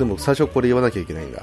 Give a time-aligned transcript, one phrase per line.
[0.00, 1.42] でも最初これ言わなきゃいけないんだ。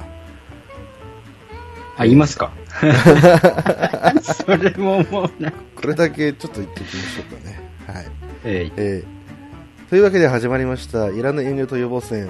[1.96, 2.52] あ、言いますか？
[4.22, 5.52] それももうな。
[5.52, 7.60] これだけちょっと言っておきましょうかね。
[7.88, 8.06] はい。
[8.44, 9.18] ええー
[9.90, 12.28] というわけで始まりました、いらぬ遠慮と予防戦。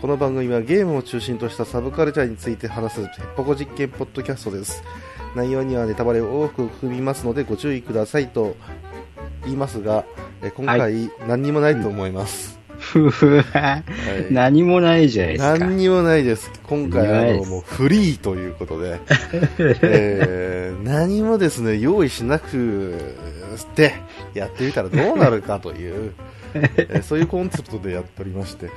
[0.00, 4.82] この番組はゲームを中心としたサブカルチャーについて話すヘッポコ実験ポッドキャストです。
[5.36, 8.56] 内容にはネタバレを多く含みますのでご注意くださいと
[9.44, 10.04] 言いますが、
[10.42, 12.52] えー今は回何にもないと思います。
[12.52, 13.82] ふふはは
[14.28, 15.58] い何もないじゃないですか。
[15.58, 16.50] 何にもないです。
[16.64, 19.00] 今回あのもうフリーということで、
[19.82, 22.94] えー何もですね用意しなく
[23.74, 23.94] て
[24.34, 26.12] やってみたらどうなるかという、
[26.54, 28.68] えーそういうコンセプトでやっておりまして、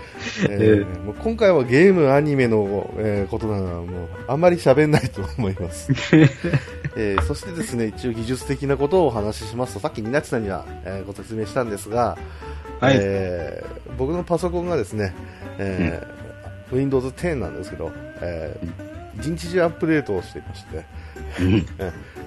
[0.49, 5.91] えーもう今回はゲーム、アニメの、えーことなのはもうあんまり喋んないと思います。
[6.95, 12.17] えーそしてですね一応技術的なことをお話ししますとさっきニナチさんには、えーご説明したんですが、
[12.79, 12.97] はい。
[12.99, 15.13] えー僕のパソコンがですね、
[15.57, 18.87] えー Windows 10なんですけど、えー
[19.19, 20.85] 一日中アップデートをしていまして、
[21.39, 21.53] うん。
[21.53, 21.65] う ん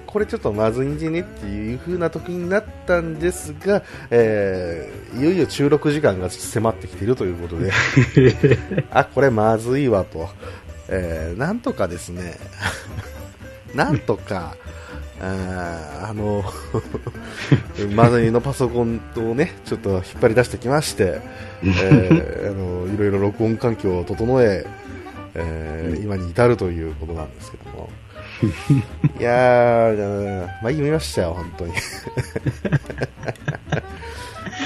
[0.05, 7.71] これちょっとまずいんじゃねっていう風な時になったんですが、えーいよいよ収録時間が迫ってきているということで
[8.91, 10.29] あこれまずいわと、
[10.89, 12.35] えーなんとかですね
[13.73, 14.57] なんとか
[15.23, 16.43] あーあの
[17.95, 21.21] まずいのパソコンをねちょっと引っ張り出してきまして、
[21.63, 24.65] えー あのいろいろ録音環境を整え
[25.35, 27.89] えー今に至るということなんですけども
[29.19, 31.73] いやー、まあ、読みましたよ、本当に。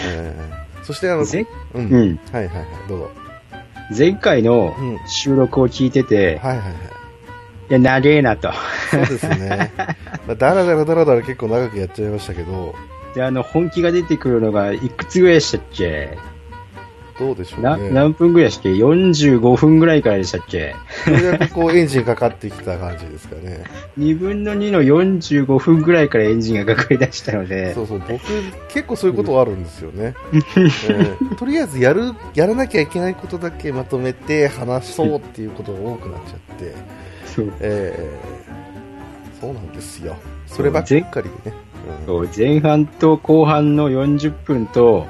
[0.07, 3.09] えーそしてあの、ぜうん、うんはいはいはい、どうぞ。
[3.97, 6.73] 前回のうん収録を聞いてて、はいはいはい。
[7.69, 8.51] いや、長えなと。
[8.91, 9.71] そうですね。
[10.27, 12.75] まあ、だらだらだらだら結構長くやっちゃいましたけど、
[13.15, 16.17] で、あの、本気が出てくるのが、いくつぐらいでしたっけ？
[17.17, 17.91] どうでしょうな、ね。
[17.91, 20.75] 何分ぐらいでしたっけ ?45 分ぐらいからでしたっけ？
[21.05, 23.63] それだけこうエンジンかかってきた感じですかね。
[23.97, 28.19] ?2 分の2の45分ぐらいからエンジンがかかり出したので、そうそう、僕、
[28.67, 30.13] 結構そういうことあるんですよね。
[30.33, 36.75] え ーとりあえずやる、やらなきゃいけないことだけまとめて話そうっていうことが多くなっちゃって、
[37.35, 38.45] そうえー
[39.39, 40.15] そうなんですよ。
[40.47, 41.57] そればっかりでね。
[42.07, 45.07] うん前半と後半の40分と、はい。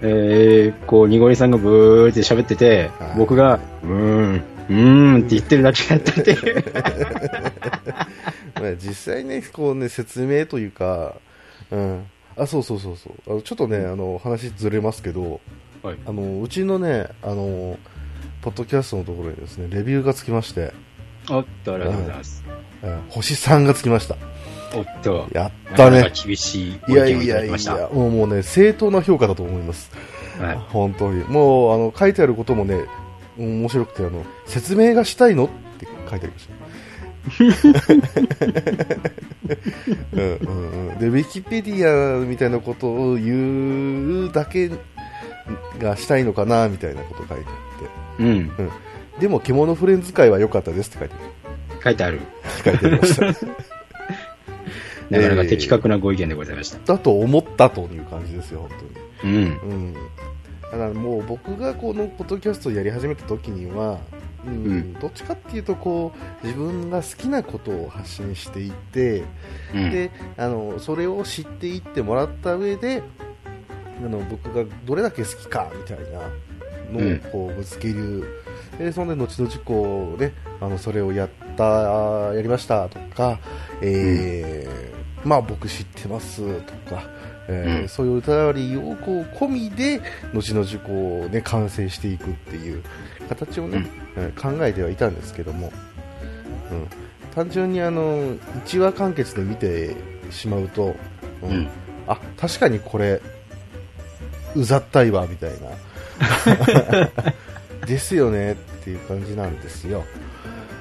[0.00, 6.64] えー、こう、にごりさんがブーって喋っててはい、僕が、うーん、うーんって言ってるだけだったっていう。
[8.54, 11.16] まあ実際ね、こうね、説明というか、
[11.70, 12.06] うん。
[12.36, 13.12] あ、そうそうそうそう。
[13.30, 15.40] あのちょっとね、あの、話ずれますけど、
[15.82, 17.78] はいあの、うちのね、あの、
[18.40, 20.72] ポッドキャストのところにですね、レビューがつきまして、
[21.30, 22.44] おっと、ありがとうございます。
[22.82, 24.16] うん星3がつきました。
[24.74, 26.12] おっと、やったね。
[26.24, 27.48] 厳しいごいやいやい。
[27.48, 29.90] や、もうもうね、正当な評価だと思います。
[30.38, 31.24] はい本当に。
[31.24, 32.84] もう、あの、書いてあることもね、
[33.36, 36.58] 面白くて、あの、説明がしたいのって書いてありました。
[40.12, 40.98] うんうんうん。
[40.98, 44.70] で、ウィキペディアみたいなことを言うだけ
[45.78, 48.87] がしたいのかな、みたいなこと書いてあうん、って。
[49.20, 51.14] でも、獣フレンズ会は良かったですって書いて
[51.82, 52.20] 書いてある。
[52.64, 53.26] 書いてありました。
[55.10, 56.78] なかなか的確なご意見でございました。
[56.94, 58.70] だと思ったという感じですよ、本
[59.22, 59.34] 当に。
[59.34, 59.70] うん。
[59.70, 60.00] うん、だ
[60.70, 63.98] からもう僕がこのポッドキャストをやり始めた時には、
[64.46, 66.12] うんうんどっちかっていうとこ
[66.42, 69.24] う自分が好きなことを発信していて、
[69.74, 69.90] うん。
[69.90, 73.02] であのそれを知っていってもらった上で
[74.04, 78.42] あの僕がどれだけ好きかみたいなのをこうぶつける、
[78.78, 81.64] でそんで後々こう、ね、あのそれをやった
[82.34, 83.38] やりましたとか、
[83.80, 87.02] えーまあ、僕知ってますとか、
[87.48, 87.88] えーうん。
[87.88, 90.00] そういう歌りをこう込みで
[90.32, 92.82] 後々こう、ね、完成していくっていう
[93.28, 93.86] 形を、ね
[94.16, 95.72] えー考えてはいたんですけども、
[96.72, 96.86] うん、
[97.34, 99.94] 単純にあの1話完結で見て
[100.30, 100.94] しまうと、
[101.42, 101.50] うん。
[101.50, 101.68] うん。
[102.06, 103.20] あ確かにこれ
[104.54, 105.68] うざったいわみたいな
[107.86, 108.54] ですよねっ
[108.84, 110.04] ていう感じなんですよ、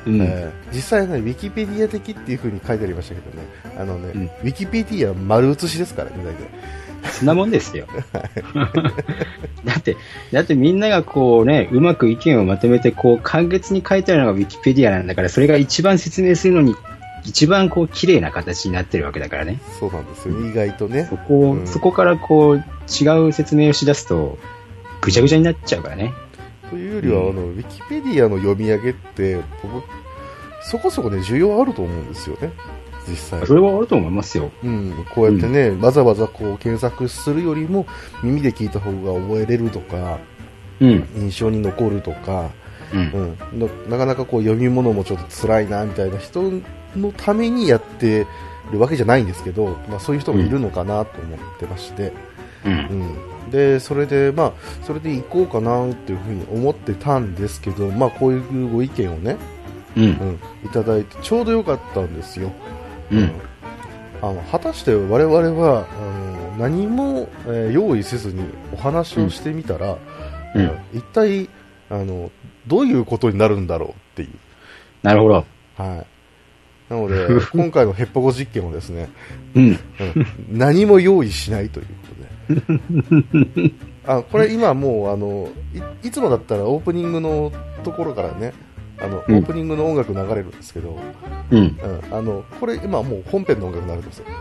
[0.05, 0.21] うん。
[0.21, 3.47] えー実際ねウィキペディア的っていう風に書いてありましたけどね
[3.77, 6.47] あのね、うんウィキペディア丸写しですからね大体
[7.11, 7.87] そんなもんですよ。
[9.65, 9.97] だって、
[10.31, 16.75] だってみんながこうね、うまく意見をまとめて、こう、簡潔に書いてあるのがウィキペディアなんだから、それが一番説明するのに、
[17.23, 19.59] 一番こう、綺麗な形になってるわけだからね。
[19.79, 24.37] そうなんですよね意外とねそこを、うんそこからこう、違う説明をしだすと、
[25.01, 26.13] ぐちゃぐちゃになっちゃうからね。
[26.69, 27.29] というよりは、うん。
[27.29, 29.83] あのウィキペディアの読み上げって僕
[30.61, 32.51] そこそこね需要あると思うんですよね。
[33.07, 33.47] 実際。
[33.47, 34.51] それはあると思いますよ。
[34.63, 37.85] うん、こうやってね、わざわざこう検索するよりも
[38.21, 40.19] 耳で聞いた方が覚えれるとか
[40.79, 41.07] うん。
[41.15, 42.51] 印象に残るとか、
[42.93, 43.35] うん。
[43.51, 46.43] うん、ななかなかこう読み物もちょっと辛いなみたいな人
[46.95, 48.27] のためにやって
[48.71, 52.13] るわけじゃないんですけど、まあ、そういう人もいるのかなと思ってまして、
[52.65, 52.73] うん。
[52.73, 53.17] うん、
[53.51, 54.53] でそれで、まあ、
[54.83, 59.37] それで行こうかなっていうふうに思ってたんですけど、まあ、こういうご意見をね、
[59.95, 60.03] うん。
[60.03, 62.51] うん、いただいてちょうどよかったんですよ。
[63.11, 63.31] うん。
[64.21, 69.97] あの果たして我々はあの何も、えー用意せずにお話をしてみたら、
[70.55, 70.61] うん。
[70.61, 70.79] うん。
[70.93, 71.49] 一体
[71.89, 72.31] あの
[72.67, 74.29] どういうことになるんだろうっていう、
[75.03, 75.45] なるほど。
[75.77, 76.05] は
[76.89, 79.09] い、なので 今回のヘッポコ実験をですね、
[79.55, 79.63] うん。
[79.63, 79.79] うん。
[80.51, 82.29] 何も用意しないということで
[84.05, 85.49] あこれ今もうあの
[86.03, 87.51] いいつもだったらオープニングの
[87.83, 88.53] ところからね
[88.99, 90.97] あの、うんオープニングの音楽流れるんですけど、
[91.51, 91.59] うん。
[91.59, 91.77] うん、
[92.11, 94.25] あのこれ今もう本編の音楽になるんですよ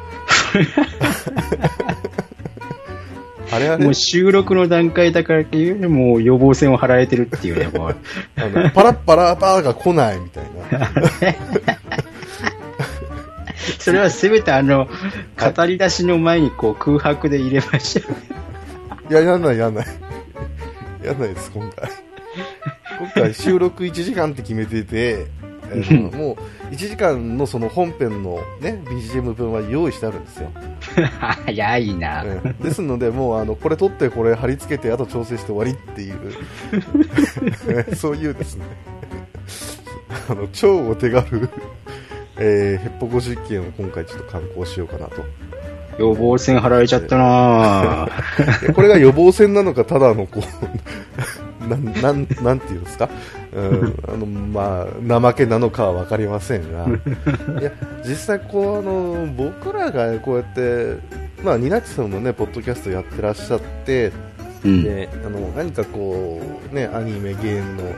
[3.52, 7.96] あれはねもう収録の段階だからっていうね、もう予防線を張られてるっていうね、もう。
[8.36, 10.90] あのパラッパラパーが来ないみたいな
[13.78, 14.88] それはせめてあの、
[15.36, 18.02] 語り出しの前にこう空白で入れましょ
[19.08, 19.12] う。
[19.12, 19.86] いややんないやんない。
[21.04, 21.90] やんない です今回。
[22.98, 25.26] 今回収録1時間って決めてて
[25.64, 26.38] あのも
[26.70, 30.50] う1時間のその本編のね BGM 分は用意してあるんですよ。
[31.20, 32.24] 早いな。
[32.24, 38.64] うんですので、もうあのこれ取って、これ貼り付けて、あと調整して終わりっていう、そういうですね、
[40.28, 41.48] あの超お手軽、
[42.38, 45.24] えー、ヘッポコ実験を今回ちょっと観光しようかなと。
[45.98, 48.08] 予防線張られちゃったな
[48.60, 50.40] で これが予防線なのか、ただのこ
[51.64, 53.08] う、 なん、なん、なんていうんですか、
[53.54, 56.86] うん、あの、まあ、怠けなのかはわかりませんが、
[57.60, 57.72] いや、
[58.04, 60.96] 実際こう、あの、僕らがこうやって、
[61.42, 64.12] まあ、ニナッチさんもね、ポッドキャストやってらっしゃって、
[64.64, 64.82] うん。
[64.82, 66.40] であの何かこ
[66.70, 67.88] う、ね、アニメ、ゲームの、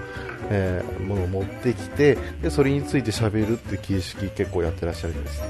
[0.51, 5.39] えーものを持ってきてでそれについて喋るって形式結構やってらっしゃるんです。
[5.39, 5.47] よ、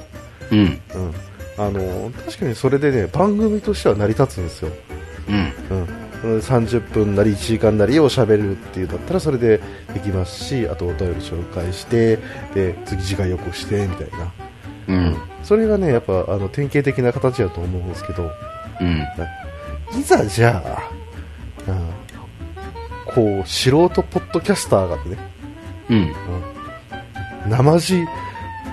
[0.52, 0.58] うん。
[0.58, 0.80] うん、
[1.56, 4.70] あの確かにそれでね番組としては成り立つんですよ、
[5.28, 5.52] うん。
[6.24, 9.60] うん、30分なり1時間なりを喋るっていうだったらそれで
[9.94, 12.18] できますしあとお便り紹介して
[12.54, 14.32] で次次回予告してみたいな。
[14.88, 15.16] うん。
[15.42, 18.30] それがねやっぱあの典型的な形だと思うんですけど。
[18.80, 19.04] うん。
[19.98, 20.90] いざじゃあ、
[21.70, 21.90] うん、
[23.18, 25.18] こう素人ポッドキャスターがね
[25.90, 26.14] うん。
[27.50, 28.06] 生地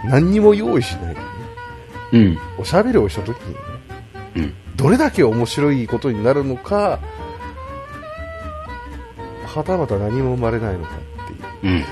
[0.07, 1.25] 何にも用意しないでね
[2.13, 2.37] うん。
[2.59, 3.59] おしゃべりをした時にね
[4.35, 4.53] うん。
[4.75, 6.99] どれだけ面白いことになるのか
[9.47, 11.85] はたまた何も生まれないのかっていう、うん。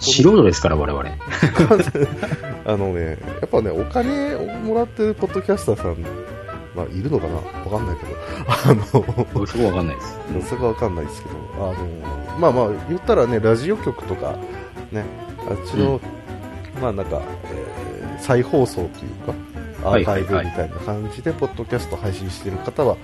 [0.00, 1.08] 素人ですから、我々。
[2.66, 6.31] あのねやっぱねお金をもらってるポッドキャスターさん
[6.74, 7.34] まあ、いるのかな？
[7.34, 8.12] わかんないけど、
[8.48, 10.48] あの、僕そこわかんないです。
[10.48, 14.36] そこはわかんないですけど、あの、まあまあ、言ったらね、ラジオ局とか、
[14.90, 15.04] ね、
[15.48, 16.00] あっちの、
[16.80, 17.20] まあなんか、
[17.52, 17.72] えー
[18.18, 18.90] 再放送という
[19.26, 19.34] か、
[19.84, 22.96] アはいーカイブみたいな感じで、ポッドキャスト配信している方は、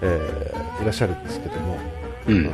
[0.00, 1.78] えーいらっしゃるんですけども、
[2.26, 2.46] うん。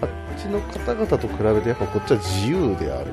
[0.00, 3.06] あっちの方々と比べて、やっぱこっちは自由である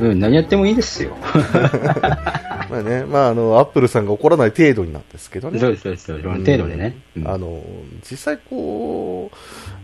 [0.00, 1.16] うん、何やってもいいですよ。
[1.32, 1.38] と。
[2.68, 5.58] まあね、まああの、アップルさんが怒らない程度になんですけどね。
[5.58, 6.12] そうです、そうです。
[6.12, 6.96] 程度でね。
[7.16, 7.62] うんあの
[8.08, 9.30] 実際こ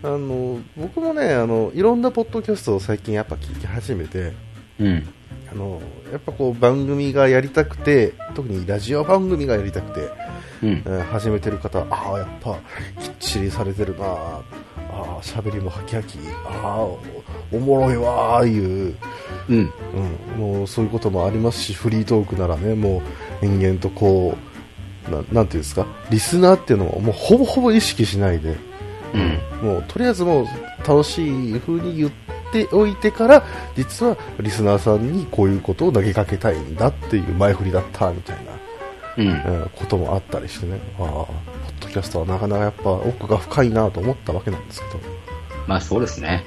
[0.03, 4.33] うあの僕もねあのいろんなポッドキャストを最近やっぱ聞き始めて
[4.79, 5.07] うん。
[5.51, 5.81] あの
[6.13, 10.01] やっぱこう番組がやりたくて特にラジオ番組がやりたくて、
[10.63, 10.83] うんえ。
[10.87, 12.55] ー始めてる方はああやっぱ
[13.01, 14.43] きっちりされてるな
[14.95, 16.19] ああ喋りもハキハキ。
[16.47, 16.99] ああお
[17.53, 18.97] おもろいわーいう、
[19.49, 19.73] うん。
[20.37, 23.03] うん、もうそういうこともありますしフリートークならねも
[23.43, 24.37] う延々とこ
[25.09, 25.87] うななんていうんですか？
[26.11, 28.57] リスナーっていうのをもうほぼほぼ意識しないで。
[29.15, 29.69] うん。
[29.69, 30.47] もうとりあえずもう
[30.87, 32.11] 楽しい風に言っ
[32.53, 33.45] ておいてから
[33.77, 38.37] 実はリスナーさんにこういうことを投げかけたいんだっていう前振りだったみたい
[39.19, 39.29] うん。
[39.29, 40.79] な、うんこともあったりしてね。
[40.99, 41.54] ああ
[41.95, 45.01] キャストはなかなかやっぱ奥が深いなと思ったわけなんですけど、
[45.67, 46.45] まあそうですね。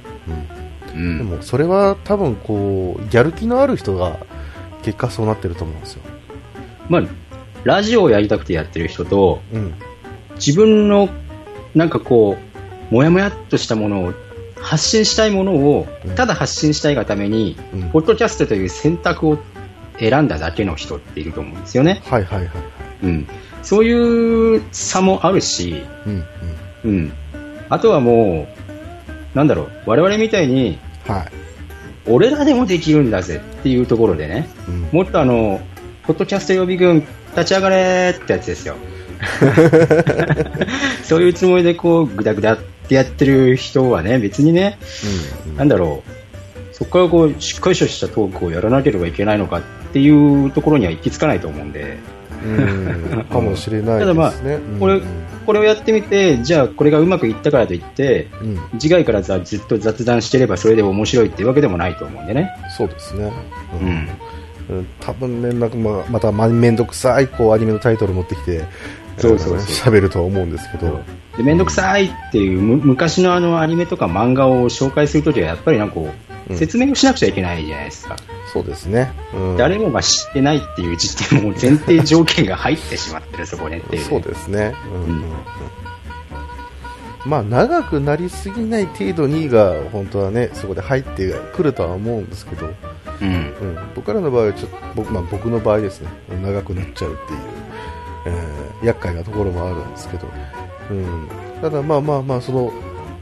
[0.94, 1.18] う、うんん。
[1.18, 4.20] でもそれは多分こうやる気のある人が
[4.84, 6.02] 結果そうなってると思うんですよ、
[6.88, 7.02] まあ、
[7.64, 9.74] ラジオをやりたくてやってる人と、うん
[10.38, 11.10] 自分の、
[11.74, 12.38] なんかこ
[12.92, 14.14] う、もやもやっとしたものを、
[14.60, 19.38] 発信したいものをうん、ただ発信したいがために、うんポッドキャストという選択を
[20.00, 22.02] 選んだだけの人っていると思うんですよね。
[22.06, 22.50] はいはいはい
[23.04, 23.28] うん。
[23.68, 26.24] そういう差もあるし、うん
[26.86, 27.12] うん。
[27.68, 28.48] あとはも
[29.36, 31.32] う、なんだろう、我々みたいに、うんはい、
[32.08, 35.60] 俺らでもできるんだぜっていうところでね、うん、もっとあの、
[36.04, 38.78] ポッドキャスト予備軍立ち上がれってやつですよ。
[41.04, 42.58] そういうつもりでこう、ぐだぐだっ
[42.88, 44.78] てやってる人はね、別にね、
[45.50, 46.04] うんなんだろ
[46.72, 52.17] う、そこからこう、しっかりとしたトークをやらなければいけないのかっていうところには行き着かないと思うんで、うん
[53.30, 54.54] かもしれないただまあですね。
[54.56, 54.80] うん。
[54.80, 55.02] これ
[55.46, 62.52] これをやってみて、じゃあこれがうまくいったからといって、うん、次回からざずっと雑談してればそれで面白いっていうわけでもないと思うんでね。
[62.78, 63.32] そうですね。
[63.82, 64.78] うん。
[64.78, 64.88] うん。
[65.00, 68.66] 多分ね、なんかまあまたまめんどくさいこうアニメのタイトル持ってきて、
[69.18, 71.02] そうそう喋るとは思うんですけど、
[71.38, 75.96] で、めんどくさいっていう、む昔のあのアニメとか漫画を紹介するときはやっぱりなんか
[76.56, 78.16] 説明をしなくちゃいけないじゃないですか。
[78.54, 79.12] そうですね。
[79.34, 84.10] うん誰もが知ってないっていう時点も前提条件が入ってしまってる、そこねっていう、ね。
[84.10, 84.74] そうですね。
[84.94, 85.24] うんうん
[87.26, 92.68] まあ長くなりすぎない程度にが本当はねそこで入ってくるとは思うんですけど、
[93.22, 93.30] うん。
[93.30, 96.10] うん、僕らの場合はちょっと僕,、まあ、僕の場合ですね
[96.42, 97.40] 長くなっちゃうっていう、
[98.28, 100.28] えー厄介なところもあるんですけど、
[100.92, 101.28] うん、
[101.62, 102.72] ただまあまあまあその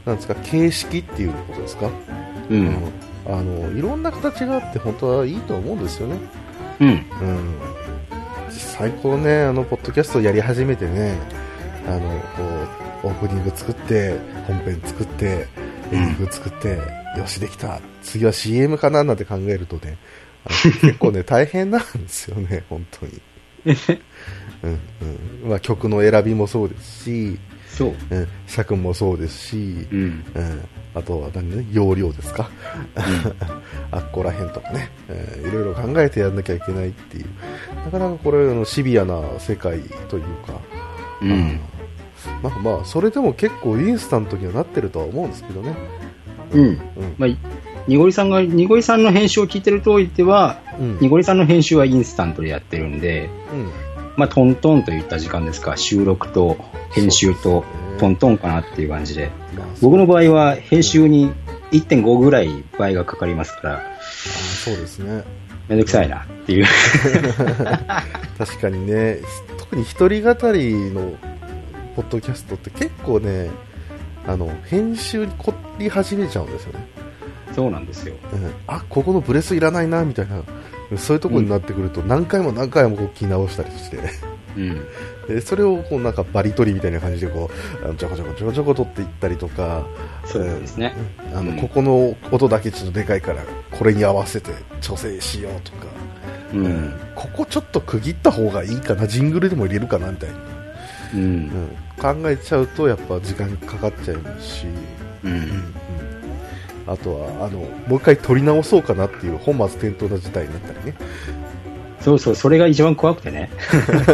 [0.04, 1.90] なんですか形式っていうことですか、
[2.50, 2.66] うん。
[2.66, 2.92] うん
[3.28, 6.18] あのいろんな形があって本当はいいと思うんですよね。
[6.80, 6.88] うん。
[6.88, 7.04] うん、
[8.48, 11.18] 実際こうねあのポッドキャストをやり始めてね
[11.86, 12.42] あのこ
[13.04, 15.36] うオープニング作って本編作ってエ
[15.88, 16.80] ンディング作って、
[17.16, 17.80] よしできた。
[18.02, 19.98] 次は CM かななんて考えるとね
[20.80, 23.20] 結構ね 大変なんですよね本当に、
[24.62, 24.80] うん
[25.42, 25.50] うん。
[25.50, 27.38] まあ、曲の選びもそうですし、
[27.76, 27.94] そう。
[28.10, 30.24] うん、尺もそうですし、うん。
[30.34, 32.50] うん、あとは何、ね、容量ですか、
[33.92, 37.26] あっこら辺とかね、えーいろいろ考えてやんなきゃいけないっていう、
[37.84, 40.58] なかなかこれ、あのシビアな世界というか、
[41.20, 41.60] うん。
[42.42, 45.76] まあまあ、それでも結構インスタントにはなってるとは思うんですけどね。
[46.52, 46.62] うん。
[46.62, 46.78] うん。
[47.18, 47.30] まあ、
[47.86, 50.98] にごりさんが、にごりさんの編集を聞いてる通りでは、うん。
[50.98, 53.85] にごりさんの編集はインスタントでやってるんで、うん
[54.16, 56.56] まあ、トントンといった時間ですか、収録と
[56.92, 57.64] 編集と
[57.98, 61.32] トントンかなっていう感じで、まあ僕の場合は編集に
[61.72, 65.24] 1.5ぐらい倍がかかりますから、あそうですね。
[65.68, 66.66] めんどくさいなっていう。
[68.38, 69.18] 確かにね、
[69.58, 71.12] 特に一人語りの
[71.96, 73.50] ポッドキャストって結構ね、
[74.26, 76.86] あの、編集に凝り始めちゃうんですよね。
[77.54, 78.14] そうなんですよ。
[78.32, 80.42] うんあここのブレスいらないなみたいな
[80.96, 83.98] そういうところになってくると何回も何回もこう聞き直したりして
[84.56, 84.86] うん。
[85.28, 87.50] でそれをこうなんかバリ取りみたいな感じでこ
[87.82, 89.84] うちょこちょこちょこちょこ取っていったりとか
[90.24, 90.94] そうですね。
[91.34, 95.86] あの、うんここの音だけちょっとでかいからこれに合わせて調整しようとか、
[96.54, 96.92] うん。
[97.14, 100.36] ここちょっと区切った方がいいかなジングルでも入れるかなみたいな、
[101.14, 101.16] う。
[101.16, 101.50] うんん、
[101.98, 104.66] 考えちゃうとやっぱ時間かかっちゃいますし、
[105.24, 105.28] う。
[105.28, 105.74] うんん
[106.86, 110.94] あとはあのもう一回撮り直そうかなっていう本末転倒な事態になったりね。
[112.00, 113.50] そうそう、それが一番怖くてね。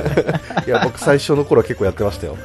[0.67, 2.39] いや僕最初の頃は結構やってましたよ。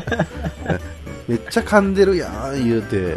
[1.28, 2.96] めっちゃ噛んでるやん言うて。
[2.96, 3.16] うんや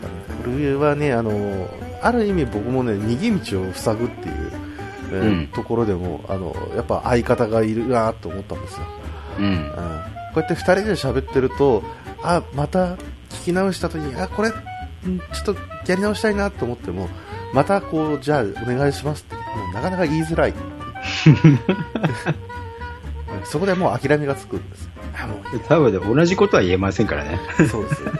[0.00, 1.68] ぱねこれはねあの
[2.00, 4.34] ある意味僕もね逃げ道を塞ぐっていう、
[5.12, 5.46] えーうん。
[5.48, 8.86] ところでもあのやっぱ相方がいるなと思ったんですよ、
[9.40, 9.44] うん。
[9.44, 9.72] うん、こ
[10.36, 11.82] うやって2人で喋ってると
[12.22, 12.96] あまた
[13.32, 17.08] 聞き直した時にあこれんちょっとやり直したいなと思っても
[17.52, 20.54] またこうじゃあお願いしますってもうなかなか言いづらい。
[23.44, 24.88] そこでもう諦めがつくんです。
[25.20, 27.40] あもう多分同じことは言えませんからね。
[27.68, 28.12] そうですよ。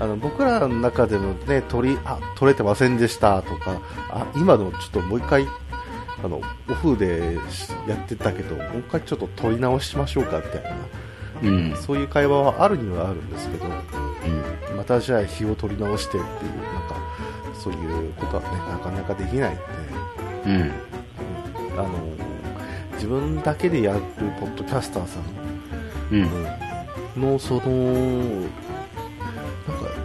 [0.00, 5.46] あの僕らの中でもね取りあ取れてませんでしたとかあ今のちょっともう一回
[6.24, 7.38] あのオフで
[7.86, 10.70] やってたけどもう一回ちょっと取り直しましょうかみたいな
[11.42, 11.76] うん。
[11.76, 14.76] そういう会話はあるにはあるんですけど、うん。
[14.76, 16.96] またじゃあ日を取り直してっていう、なんか、
[17.54, 19.62] そういうことはね、なかなかできないんで、
[20.46, 20.52] うん。
[20.52, 20.72] うん
[21.74, 21.88] あの、
[22.94, 24.00] 自分だけでやる
[24.38, 25.22] ポッドキャスターさん、
[26.12, 26.22] うん。
[26.22, 26.62] うん
[27.16, 28.50] の、その、なんか、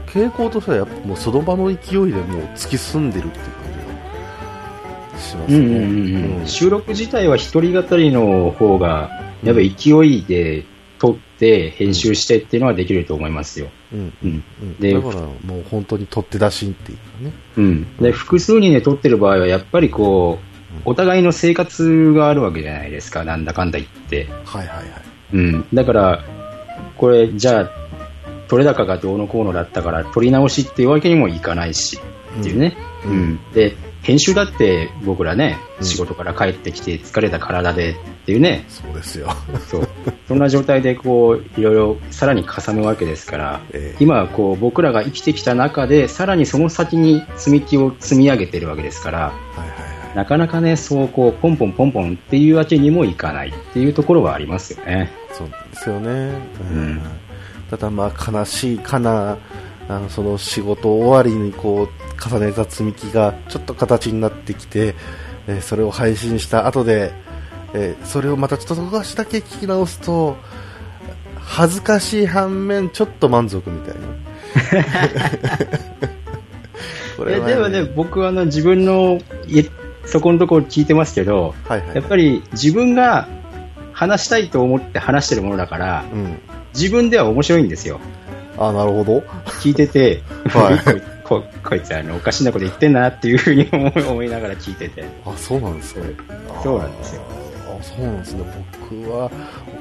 [0.08, 2.08] 傾向としてはやっぱもうその場の勢いでもう
[2.56, 5.58] 突き進んでるっていう感じがしますね。
[5.58, 9.10] うんうんうんうん収録自体は一人語りの方が、
[9.44, 10.64] やっぱ勢いで
[11.00, 13.70] 撮って編集してっていうのはできると思いますよ。
[13.94, 14.44] うんうん。
[14.62, 17.32] うんでだからもう本当に取って出しっていうかね。
[17.58, 17.98] うん。
[17.98, 20.48] で、複数人で撮ってる場合は、やっぱりこう、
[20.86, 24.28] お互いの生活があるわけじゃないですか、なんだかんだ言って。
[24.46, 24.88] はいはいはい。
[25.34, 25.66] うん。
[25.74, 26.24] だから、
[26.96, 27.72] これ、じゃあ、
[28.48, 32.00] 取れ高がどうのこうのだったから、撮り直しっていうわけにもいかないし、
[32.40, 32.78] っていうね。
[33.06, 33.40] ううんん。
[33.54, 39.30] で、編集だって僕らね、うん仕事から帰ってきて疲れた体でっていうね、そうですよ。
[39.68, 39.88] そう。
[40.28, 50.16] そんな状態でこう、いろいろさらにかさむわけですから、ええ今はこう僕らが生きてきた中で、さらにその先に積み木を積み上げてるわけですから、はいはいはい。
[50.16, 55.12] なかなかね、そうこう、ポンポンポンポンっていうわけにもいかないっていうところはありますよね。
[55.32, 56.32] そうですよね。
[56.72, 57.02] うん。
[57.70, 59.38] ただまあ悲しいかな、
[59.90, 64.96] あの、その仕事終わりにこう、重ねた積み木がちょっと形になってきて、
[65.48, 67.14] えーそれを配信した後で、
[67.74, 70.38] えーそれをまたちょっと少しだけ聞き直すと、
[71.40, 74.02] 恥ずかしい反面、ちょっと満足みたいな。
[77.18, 79.64] こえでもね、僕はあの自分のい
[80.06, 83.28] そこのところ聞いてますけど、はいはい、やっぱり自分が
[83.92, 86.40] 話したいと思って話してるものだから、うん。
[86.74, 88.00] 自分では面白いんですよ。
[88.58, 89.24] あ、なるほど。
[89.62, 95.04] 聞いてて、はい ここいつあのおかしなこと言ってんなっていうふうに思い 思いながら聞いてて。
[95.26, 96.02] あ、そうなんですか。
[96.64, 97.22] そうなんですよ
[97.82, 98.44] そうなんですね。
[98.82, 99.32] 僕は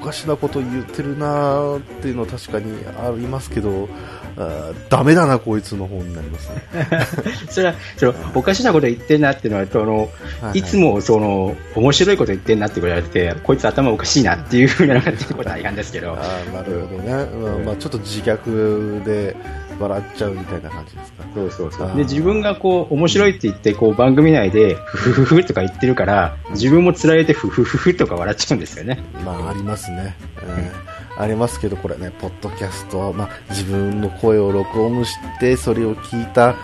[0.00, 3.88] おかしなこと言ってるなーっていうのは確かにありますけど、
[4.36, 6.62] あーダメだなこいつの方になりますね。
[7.48, 10.06] それは、そのおかしなこと言ってんなっていうのは、その、はい
[10.46, 17.12] はいいつもその、面白いこと言ってんなって言われて、こいつ頭おかしいなっていうふうなっていうことは大半ですけど、あーなるほどね。
[17.12, 19.36] まあ、まあちょっと自虐で
[19.78, 21.24] 笑っちゃうみたいな感じですか？
[21.34, 29.02] そうそうそうで自分がこう面白いって言ってこう番組内でフフフフとか言ってるから自分もつられてフフフフとか笑っちゃうんですよね。
[29.24, 36.56] まあありますね、うんありますけどこれねポッドキャスト、まあ、自分の声を録音してそれを聞いた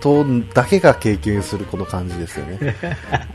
[0.00, 2.58] 人だけが経験するこの感じですよね、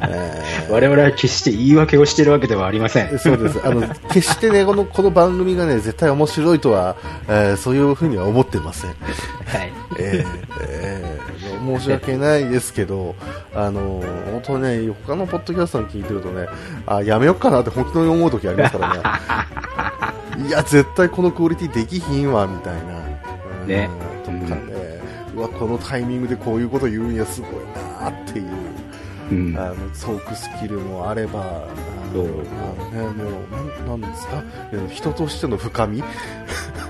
[0.01, 0.71] えー。
[0.71, 3.19] 我々は決して言い訳をしてるわけではありません。
[3.19, 3.59] そうです。
[3.63, 6.95] あの決してねこのこの番組がね絶対面白いとは、
[7.27, 8.95] えーそういうふうには思ってません、は
[9.63, 9.73] い。
[9.97, 10.27] えー
[10.61, 13.15] えー申し訳ないですけど、
[13.53, 14.01] あの
[14.31, 16.47] 本当ね、他のポッドキャストに聞いてるとね、
[16.87, 22.99] あやめよっかなって本当に思う時ありますからね、いや、絶対このクオリティできひんわみたいな、
[23.61, 23.89] うんね
[24.23, 25.01] とかね、
[25.35, 27.51] うわ、このタイミングでこういうこと言うんや、すごい
[28.01, 28.47] なっていう。
[29.31, 31.65] うんあのトークスキルもあれば、
[32.13, 34.43] ね、もうなんなんですか、
[34.89, 36.03] 人としての深み、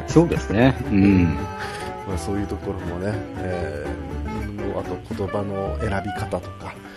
[0.08, 0.76] そうですね。
[0.88, 1.36] うん。
[2.08, 4.12] まあ、そういうところもね、えー
[4.80, 6.91] あと言葉の選び方とか、うん。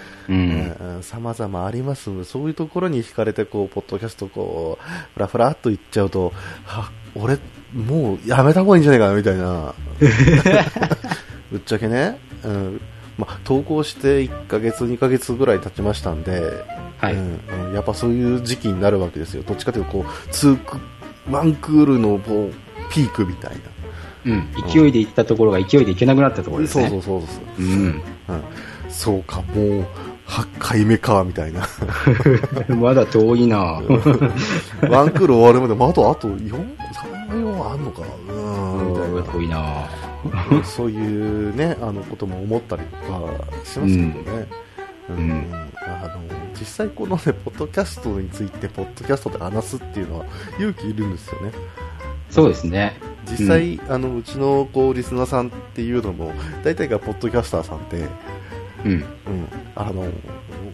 [1.03, 4.85] さまざまありますそういうところに惹かれて、こう、ポッドキャスト、こう、
[5.15, 6.33] ふらふらっと言っちゃうと、
[6.65, 7.39] は、俺、
[7.75, 9.75] もうやめた方がいいんじゃないかな、みたいな。
[11.51, 12.81] ぶっちゃけね、うん。
[13.19, 16.65] まあ、投稿して1ヶ月、2ヶ月ぐらい経ちましたんで、
[16.99, 19.43] はいうんうんやっぱそういう時期になるわけですよ。
[19.43, 20.79] どっちかというと、こう、ツーク、
[21.31, 24.33] ワンクールの、こう、ピークみたいな。
[24.33, 24.49] うん。
[24.73, 26.89] 勢いで行ったところが勢いで行けなくなったところですね。
[26.89, 27.63] そうそうそうそう。
[27.63, 28.03] うん。
[28.29, 28.43] うん、
[28.89, 29.87] そうか、もう、
[30.35, 31.67] 8回目か、みたいな。
[32.75, 33.81] まだ遠いな
[34.91, 36.75] ワンクール終わるまで、まあ、あと、あと4、3、
[37.31, 39.23] 4あんのかな、うん、みたいな。
[39.23, 39.89] 遠いな
[40.65, 43.21] そういうね、あのことも思ったりとか
[43.65, 44.47] しますけどね。
[45.11, 45.47] うんうん
[45.87, 50.25] あの実際このね、ポッドキャストについて、ポッドキャストで話すっていうのは
[50.57, 51.53] 勇気いるんですよね。
[52.31, 52.97] そうですね。
[53.29, 58.09] 実際、あのうちのこうリスナーさんっていうのも大体がポッドキャスターさんで、
[58.85, 58.93] うん。
[58.93, 59.05] うん、
[59.75, 60.09] あの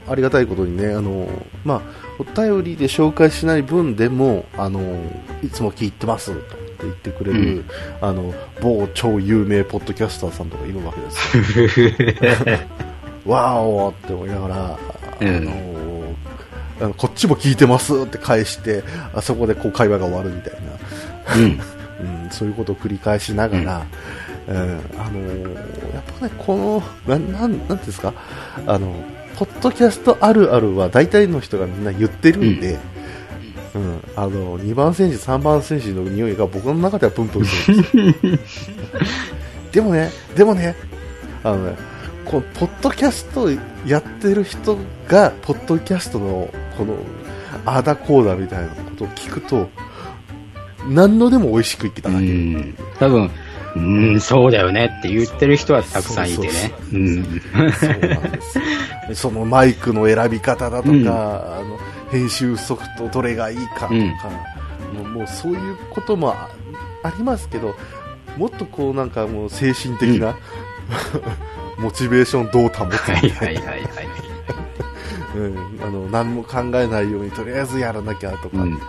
[0.09, 1.29] ありがたいことにねあの、
[1.65, 1.83] まあ、
[2.19, 4.81] お便りで紹介しない分でもあの
[5.43, 7.65] いつも聞いてますと言ってくれる、うん。
[8.01, 11.89] あの某超有名ポッドキャスターさんとかいるわけですよ。
[13.27, 14.79] わーおーって思いながら、あ
[15.21, 15.45] うん。
[15.45, 15.53] の
[16.81, 21.37] あのこっちも聞いてますって返してあそこでこう会話が終わるみたいな。
[21.37, 21.61] うん。
[22.01, 28.15] うん、そういうことを繰り返しながら、うんあのーやっぱね、この、なん、なん、なんていうんですか、
[28.67, 28.95] あの、
[29.37, 32.79] ポッドキャストあるあるは大体の人がみんな言ってるんで、
[33.75, 37.89] うん、あの、2番選手、3番選手の匂いが僕の中ではプンプンするんで
[38.47, 38.77] すよ。
[39.73, 40.75] でもね、でもね、
[41.45, 41.77] あのね、
[42.25, 43.49] このポッドキャスト
[43.87, 44.77] やってる人
[45.09, 46.95] が、ポッドキャストの、この、
[47.65, 49.69] ああだこうだみたいなことを聞くと、
[50.89, 52.25] 何のでも美味しくいけたうだけ。
[52.27, 52.75] ん。
[52.99, 53.31] 多分、
[53.77, 53.81] う
[54.17, 56.75] ん、そうだよねって言ってる人はたくさんいてね。
[56.93, 57.25] うん。
[57.73, 58.65] そうなんですよ。
[59.15, 61.79] そのマイクの選び方だとか、うんあの
[62.11, 64.09] 編集ソフトどれがいいかとか、うん
[64.91, 66.49] もうもうそういうこともあ
[67.05, 67.77] ありますけど、
[68.37, 70.35] もっとこうなんかもう精神的な、
[71.79, 73.85] モチベーションどう保つはいみたいな、はいはいはい。
[75.39, 78.81] うん、あの何も考えないようにとりあえずやらなきゃとかうん。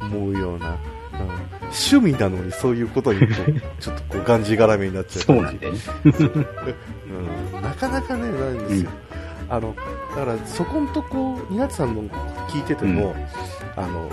[0.00, 5.80] 思うような、うん趣味なのにそういうことにこうちょっとこうがんじがらめになっちゃうそうなんだよね。
[7.54, 8.90] うん、なかなかね、ないんですよ。
[9.50, 9.74] あの、
[10.14, 12.02] だから、そこんとこ、ニナツさんの
[12.48, 13.14] 聞いてても、
[13.76, 14.10] あの、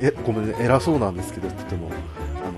[0.00, 1.90] え、ごめんね、偉そうなんですけど、って言っても、
[2.36, 2.52] あの、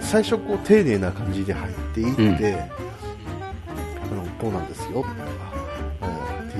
[0.00, 2.50] 最初こう、丁寧な感じで入っていって、
[4.12, 4.20] うん。
[4.20, 5.08] あの、こうなんですよ、とか、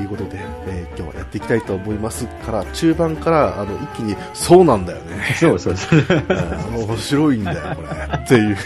[0.01, 5.35] いうことで、えー今日はやっていきたいと思いますから、中盤からあの一気に、そうなんだよね。
[5.39, 5.99] そうそうそう。
[5.99, 7.89] うん面白いんだよ、これ。
[8.19, 8.57] っていう、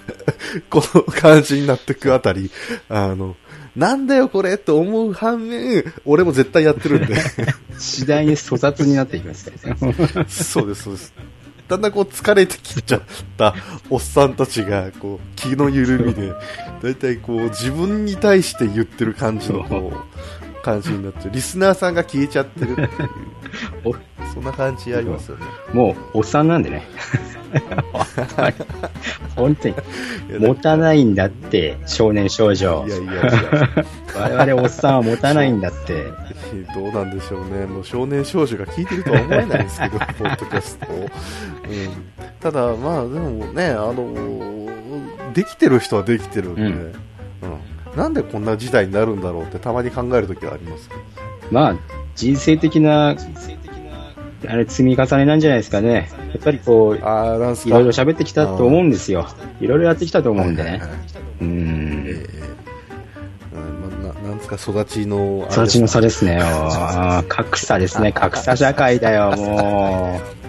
[0.70, 2.50] この感じになってくあたり、
[2.88, 3.36] あの、
[3.76, 7.16] なんだよこれと思う反面、俺も絶対やってるんで。
[7.78, 10.26] 次第に粗雑になっていきますからね。
[10.28, 11.14] そうです、そうです。
[11.70, 13.02] だんだんこう疲れてきちゃっ
[13.36, 13.54] た
[13.90, 16.32] おっさんたちが、こう、気の緩みで、
[16.82, 21.30] だいたいこう、自分に対して言ってる感じの、こう、感じになっちゃう。
[21.32, 22.88] リスナーさんが消えちゃってるっていう、
[23.84, 23.94] お
[24.32, 25.46] そんな感じありますよね。
[25.72, 26.86] もう、おっさんなんでね。
[29.34, 29.74] 本当に。
[30.38, 32.90] 持たないんだって、少年少女い。
[32.90, 33.22] やいやいや。
[34.14, 36.04] 我々おっさんは持たないんだって。
[36.74, 40.96] どうなんでしょうね、もう少年少女が聞いてるとは思えないですけど、 ポッドキャストを。
[40.96, 41.08] うん、
[42.40, 44.72] ただ、まあ、でもね、あの、
[45.32, 46.92] できてる人はできてるんで、ううんん
[48.00, 50.88] なんでこんな時代になるんだろうってたまに考えるときはあります。
[51.50, 51.76] まあ、
[52.14, 53.14] 人生的な、
[54.48, 56.10] あれ、積み重ねなんじゃないですかね。
[56.32, 59.28] やっぱりこう、いろいろ喋ってきたと思うんですよ。
[59.60, 60.98] いろいろやってきたと思うんでねはいはいはい。
[60.98, 61.02] う
[61.42, 62.04] えん。
[62.08, 62.26] え
[63.52, 66.40] うんまななんですか、育ちの、育ちの差でですね。
[67.28, 68.12] 格差ですね。
[68.12, 70.39] 格差社会だよ、もう。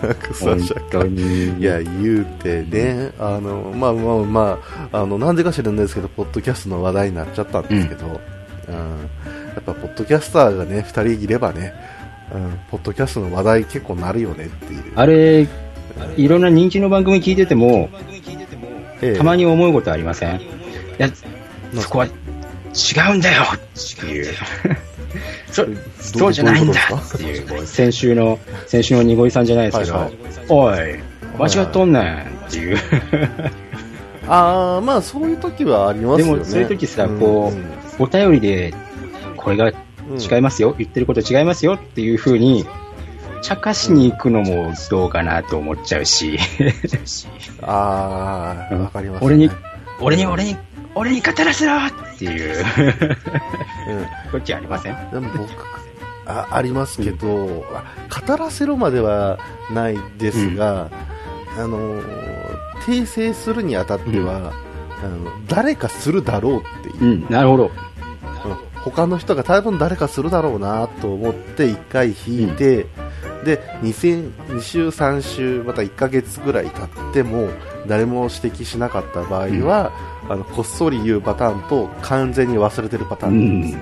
[0.00, 1.10] 本格差社当会。
[1.10, 1.58] に。
[1.58, 4.58] いや、言うてね、あの、まあまあま
[4.92, 8.80] あ、あの、なんでか知らないですけど、ポッドキャストの話題になっちゃったんですけど、うん、や
[9.60, 11.72] っぱ、ポッドキャスターがね、二人いればね、
[12.34, 14.82] うん、ポッドキャストの話題結構なるよねっていう。
[14.96, 15.46] あれ、
[16.16, 17.88] いろんな人気の番組聞いてても、
[19.00, 20.40] ええたまに思うことありません？
[20.40, 20.46] い
[20.98, 21.08] や、
[21.74, 22.10] そこは違
[23.12, 23.58] うんだよっ
[24.00, 24.34] ていう。
[25.50, 25.64] そ
[26.00, 30.12] そうじゃないんだっていう、先週の、先週のにごいさんじゃないですけど、はい
[30.48, 30.76] おい、
[31.38, 32.02] 間違っとんねん
[32.46, 32.78] っていう。
[34.28, 36.32] ああ、まあそういう時はありますよね。
[36.34, 37.54] でもそういう時さ、こんう、
[37.98, 38.74] お便りで、
[39.36, 39.72] これが
[40.10, 42.64] うん違いますよ、言ってること違いますよっていう風に、
[43.42, 46.38] 茶化しに行くのもどうかなと思っちゃうし、
[47.62, 49.26] ああ、わかります、ね。
[49.26, 49.50] 俺に、
[50.00, 50.56] 俺に、俺に、
[50.96, 54.32] 俺に語らせろっていう、うん。
[54.32, 55.10] こっちありません？
[55.10, 55.50] でも僕
[56.26, 57.84] あありますけど、あ
[58.26, 59.38] 語らせるまでは
[59.70, 60.90] ないですが、
[61.56, 62.02] あの
[62.86, 64.52] 訂正するにあたっては、
[65.04, 67.66] あの誰かするだろうっていう、うん、なるほど。
[67.66, 67.70] うん
[68.86, 72.86] 他の人が多分誰かするだろうなと思って1回引いて、
[73.44, 77.48] で 2, 2週、3週また1ヶ月ぐらい経っても
[77.88, 79.90] 誰も指摘しなかった場合は、
[80.28, 83.76] あのこっそり言うパターンと完全に忘れてるパターうンです。
[83.76, 83.80] ん。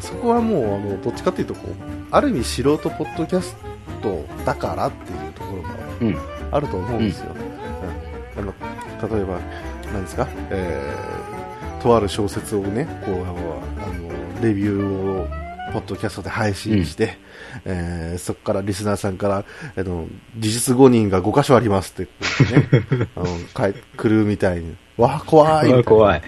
[0.00, 1.72] そこはもうあのどっちかというとこう
[2.10, 3.56] ある意味素人ポッドキャス
[4.02, 5.68] トだからっていうところが
[6.00, 6.16] うん。
[6.52, 7.46] あると思うんですよ、うん
[8.38, 8.52] あの
[9.10, 9.38] 例えば
[9.92, 15.28] なんですか、えーとある小説をねこうあのレビューを
[15.76, 17.18] ポッドキャストで配信して、
[17.66, 19.44] えーそこからリスナーさんから
[19.76, 20.06] あの
[20.38, 22.10] 事実誤認が5箇所ありますって
[22.54, 26.22] ね、 あのかい来るみたいにわあ怖いみたいな怖い。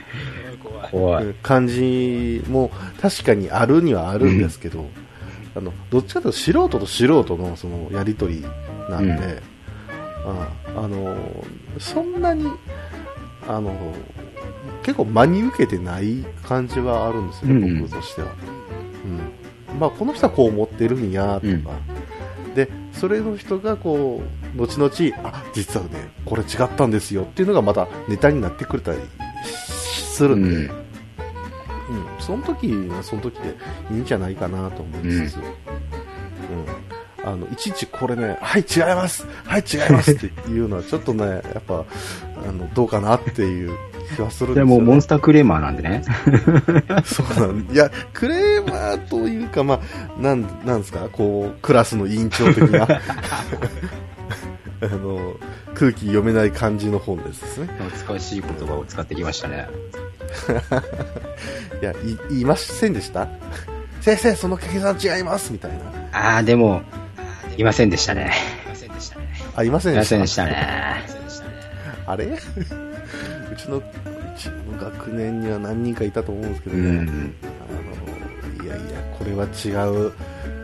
[0.92, 1.34] 怖い。
[1.42, 4.90] 感じも確かにあるにはあるんですけど、
[5.56, 8.46] あのどっちかというと素人と素人のそのやり取り
[8.90, 9.40] なんで、うん
[10.26, 11.16] ああの
[11.78, 12.50] そんなに
[13.48, 13.94] あの
[14.82, 18.28] 結構真に受けてない感じはあるんですよね、うん僕としては。
[19.06, 19.37] うん
[19.78, 22.54] まあ、この人はこう思ってるんやとか、うん。
[22.54, 24.20] でそれの人がこ
[24.56, 24.92] う後々
[25.28, 28.98] あ実はねこれ違ったんですよっていうのがまたネタになってくれたり
[29.44, 30.44] するんん。
[30.46, 33.54] うん、その時はその時で
[33.90, 35.44] いいんじゃないかなと思いつつ、うん。
[37.24, 41.84] あのいちいちこれね、はい、違います、はい、違いますっていうのは、ちょっとね、やっぱ
[42.46, 43.76] あのどうかなっていう
[44.14, 44.74] 気はするんですよ、ね。
[44.76, 46.02] でも、モンスタークレーマーなんでね。
[47.04, 52.84] そうなんいや、クレーマーというか、まあ、なん、なんですか、こう、クラスの委員長的な、
[54.80, 55.34] あの、
[55.74, 57.68] 空気読めない感じの本ですね。
[57.78, 59.68] 懐かしい言葉を使ってきましたね。
[61.80, 61.96] いや、い
[62.30, 63.28] 言いませんでした？
[64.00, 65.52] 先生、その計算違います？
[65.52, 65.78] みたいな。
[66.12, 66.82] ああ、でも、
[67.56, 68.32] いませんでしたね。
[69.56, 70.56] あ、いませんでしたいませんでしたね。
[72.06, 72.24] あれ？
[72.26, 72.38] う
[73.68, 73.82] ちの、う
[74.36, 76.90] ちの学年には何人かいたと思うんですけどうね。
[76.90, 76.98] ん。
[76.98, 80.12] あの、いやいや、これは違う。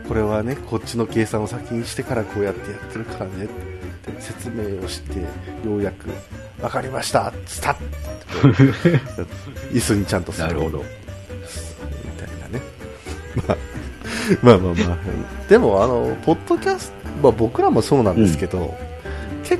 [0.07, 6.09] これはね、こっちの計算を先にしてからこうやってやってるからねって説明をして、ようやく、
[6.61, 7.75] わかりましたスタッ
[9.71, 10.77] 椅子にちゃんと座なるほど。
[10.79, 10.83] み
[12.17, 12.61] たいなね。
[14.41, 15.49] まあ、まあまあまあ。
[15.49, 18.84] でも、あの、ポッドキャスト、まあ僕らもそうなんですけど、結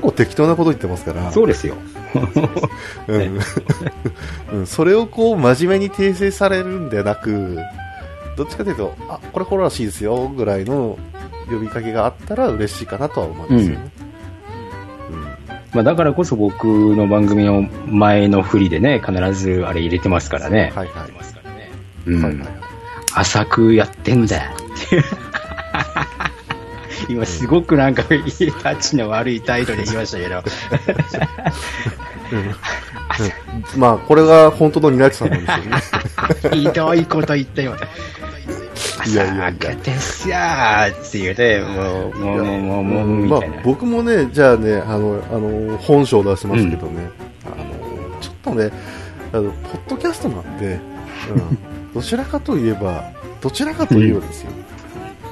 [0.06, 1.32] 構構適当なこと言ってますから。
[1.32, 1.74] そうですよ。
[3.08, 3.38] うん
[4.52, 7.58] うん、それをこう真面目に訂正されるんではなく、
[8.36, 10.98] どっちかというと、あ、これこれらしいですよ、ぐらいの
[11.50, 13.90] 呼びかけがあったら嬉しいかなとは思いますよね。
[15.72, 20.72] まあ、だからこそ僕の番組の前の振りでね、必ずあれ入れてますからね。
[20.74, 21.16] はいはい。
[23.14, 25.04] 浅くやってんだっていう
[27.08, 30.42] 今すごくなんか、タッチの悪い態度で言いましたけど。
[32.32, 32.56] うん
[33.76, 36.60] まあ、これが本当のニナキさんなんですよね。
[36.62, 37.76] ひどいこと言ったよ。
[39.06, 47.10] いやいやいやですよーっていうね、もう、もう、もう、もう、もう、みまあ僕もね、じゃあね、あの、あの、本性を出しますけどね、
[47.44, 48.70] あの、ちょっとね、
[49.32, 50.80] あの、ポッドキャストなんで、
[51.30, 54.50] うん、どちらかといえば、どちらかといえばですよ、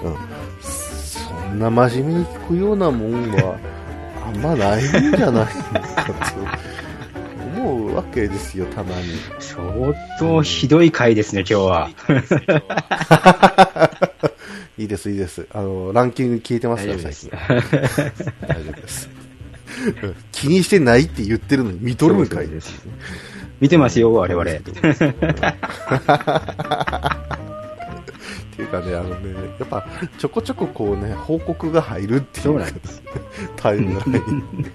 [0.04, 0.18] うん、そん
[1.58, 3.58] な真面目に聞くようなもんは、
[4.26, 5.52] あんまないんじゃないか
[6.02, 9.04] と思うわけですよ、たまに。
[9.38, 9.62] 相
[10.18, 11.90] 当ひどい回ですね、今日は。
[14.76, 15.46] いいです、いいです。
[15.52, 18.32] あの、ランキング聞いてますよ、大丈夫です最近。
[18.48, 19.08] 大丈夫です。
[19.08, 22.86] うん気にしてないって言ってるのに見とるんかいです。
[23.60, 24.44] 見てますよ、我々。
[28.54, 29.84] っていうかね、あのね、やっぱ
[30.16, 33.02] ちょこちょここうね、報告が入るっていそううなんです。
[33.56, 34.44] タイムライン。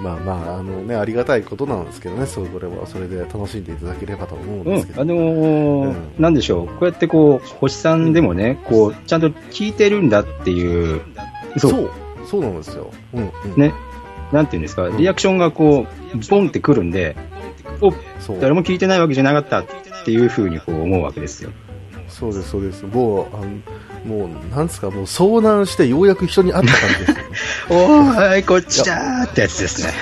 [0.00, 5.02] まあまあ、あのね、ありがたいことなんですけどね、それはそれで楽しんでいただければと思うんうんですけ、ど。
[5.02, 11.02] あのーうんなんでしょう、こうやってこう、星さんでもね、こう、ちゃんと聞いてるんだっていう、
[11.56, 11.90] そう、
[12.26, 12.90] そうなんですよ。
[13.14, 13.60] うん、うん。
[13.60, 13.74] ね、
[14.32, 17.16] なんていうんですか、リアクションがこう、ボンってくるんで、
[17.80, 17.92] お。
[18.40, 21.50] 誰も聞いてないわけじゃなかったっていうふうにこう思うわけですよ。
[22.22, 22.84] そうです、そうです。
[22.84, 23.46] もう、あの
[24.04, 27.22] もう、なんですか、もう遭難してようやく人に会った感じですよね。
[27.70, 29.92] おーい、こっちだーってやつですね。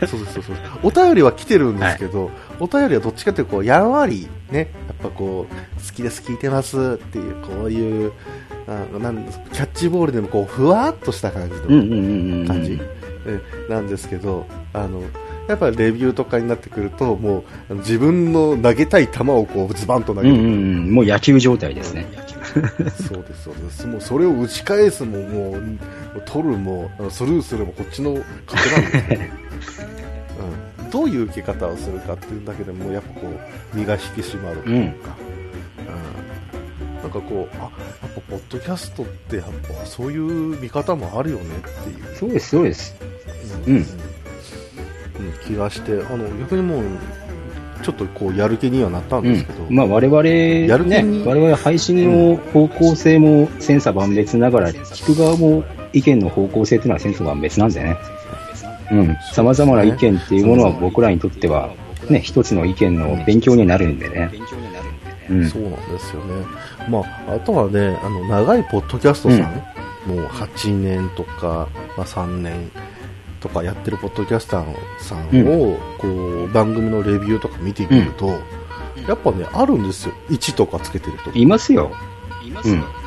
[0.00, 0.56] そうそうそうそう。
[0.82, 8.12] お便りは来てるんですけど、お便りはどっちかというと、こう、やんわり、ね、やっぱこう、好きです、聞いてますっていう、こういう、
[8.68, 12.46] あなんキャッチボールでもこう、ふわっとした感じの。
[12.46, 12.78] 感じ、
[13.26, 13.40] え
[13.70, 15.02] なんですけど、あの、
[15.52, 20.34] やっぱレビューとかになってくると、もう、自分の投げたい球をこう、ズバンと投げる。
[20.34, 20.50] うんうんう
[20.90, 20.94] ん。
[20.94, 22.06] もう野球状態ですね。
[23.08, 23.86] そうです、そうです。
[23.86, 25.62] もうそれを打ち返すも、もう、
[26.24, 29.22] 取るも、スルーするも、こっちの勝手なんですけど、
[30.82, 35.42] うん、どういう受け方をするかっていうだけでも、やっぱこう、身が引き締まるというか、うん
[37.02, 37.70] なんかこう、あ、やっ
[38.14, 39.46] ぱポッドキャストって、やっ
[39.80, 40.22] ぱそういう
[40.60, 42.94] 見方もあるよねっていう、そうです、そうです。
[43.66, 44.11] うんうん
[45.46, 46.82] 気がして、あの、逆にもう、
[47.82, 49.66] ちょっとこう、やる気にはなったんうんですけど、。
[49.68, 57.96] まあ我々、やる気ねに、我々配信の方向性も千差万別ながら、聞く側も意見の方向性というのは千差万別なんでね。
[58.92, 59.16] うん。
[59.32, 61.74] 様々な意見っていうものは僕らにとっては、
[62.08, 64.30] ね、一つの意見の勉強になるんでね。
[65.30, 65.48] うん。
[65.48, 66.44] そうなんですよね。
[66.88, 69.40] まあ、あとはね、あの、長いポッドキャストさん、
[70.06, 72.70] もう8年とか、まあ、3年
[73.42, 78.28] とかやってるポッドキャスターさんを、こう、番組のレビューとか見てみると、
[79.08, 80.14] やっぱね、あるんですよ。
[80.30, 81.30] 1とかつけてる人。
[81.32, 81.90] いますよ。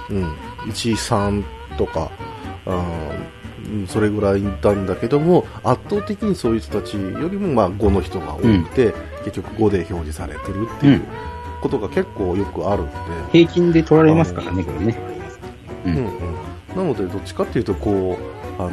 [0.09, 0.17] うん。
[0.17, 0.33] うん。
[0.65, 1.43] 1、3
[1.77, 2.11] とか、
[2.65, 3.45] うん
[3.87, 8.93] それぐらいいたんだけども、圧倒的にそういう人たちよりも、まあ、5の人が多くて、
[9.23, 11.01] 結局5で表示されてるっていう
[11.61, 12.91] ことが結構よくあるんで、
[13.31, 14.97] 平均で取られますからね、これね。
[15.85, 18.17] ううんうん、なので、どっちかっていうと、こ
[18.59, 18.71] う、あの、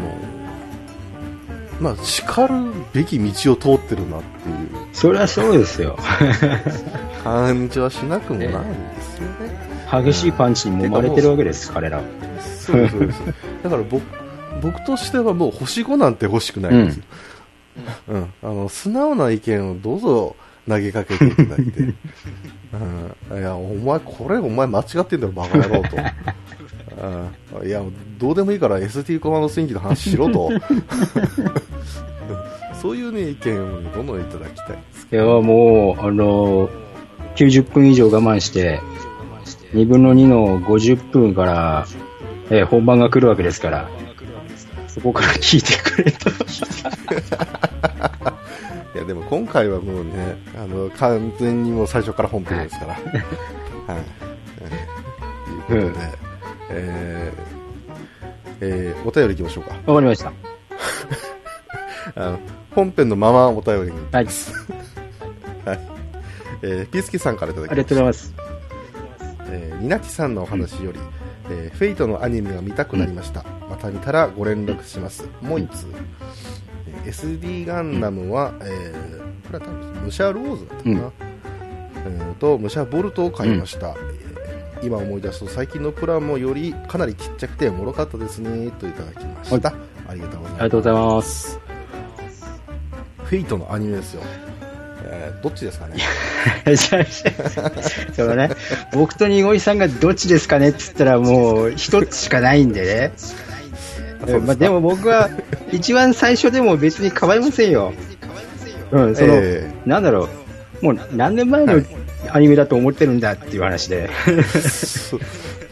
[1.83, 2.55] まあ、叱る
[2.93, 5.99] べき道を通ってるなっていうそりゃそうですよ。
[7.25, 9.29] 感じはしなくもないんですよ
[10.01, 10.05] ね。
[10.05, 12.01] 激しいパンチに揉まれてるわけです、彼ら。
[12.41, 13.21] そうです、そうです。
[13.65, 14.03] だから僕、
[14.63, 17.05] 僕としてはもう星5なんて欲しくないんですよ。
[18.09, 18.33] うん。
[18.43, 20.37] あの、素直な意見をどうぞ
[20.69, 21.81] 投げかけていただいて。
[23.31, 23.39] うん。
[23.39, 25.97] いや、お前、これお前間違ってんだろ、バカ野郎と。
[27.61, 27.67] うん。
[27.67, 27.83] いや、
[28.19, 30.51] どうでもいいから ST コマンドスインキの話しろと。
[32.83, 36.69] そういうね、意見をねどんどんいただきたいですいや、もう、あの、
[37.37, 38.81] 90分以上我慢して、
[39.73, 41.87] 2分の2の50分から、
[42.51, 43.89] えー本番が来るわけですから、
[44.89, 46.29] そこから聞いてくれと。
[48.95, 52.95] いや、でも今回はもうね、あの、完全にもう最初から本編ですから。
[53.95, 54.03] はい。
[55.71, 56.07] うんということで、
[56.71, 59.77] えー、えー、お便り行きましょうか。
[59.87, 60.33] わかりました。
[62.15, 62.41] あの、
[62.75, 63.99] 本編のままお便りに。
[64.13, 64.27] はい。
[65.65, 65.81] はい。
[66.63, 68.35] えー、ピースケさんからいただきありがとうございます。
[69.49, 70.99] えー、ニナキさんのお話より、
[71.51, 73.45] えーフェイトのアニメが見たくなりました。
[73.69, 75.29] また見たらご連絡します。
[75.41, 75.87] もう一通。
[76.87, 80.95] えー SD ガンダムは、えーこれは多分、武者ローズだったかな。
[80.95, 81.13] うん
[82.05, 83.89] えーと、武者ボルトを買いました。
[83.89, 84.33] えー
[84.83, 89.73] 今思い出すと最近のプラモよりかなりちっちゃくておもろかったですねといただきました、
[90.09, 91.72] ありがとうございますありがとうございます。
[93.33, 94.23] フェイトのアニメですよ、
[95.07, 95.97] えーどっちですかね？
[98.13, 98.51] そうだね。
[98.93, 103.13] 僕とニゴイさんがどっちですかねって言ったらもう一つしかないんでね。
[103.17, 105.31] そうまあ、でも僕は
[105.73, 107.95] 一番最初でも別に構いませんよ。
[108.91, 110.29] うん、その、えなんだろ
[110.83, 110.85] う。
[110.85, 111.83] もう何年前の
[112.31, 114.11] アニメだと思ってるんだっていう話で、
[114.61, 115.21] そう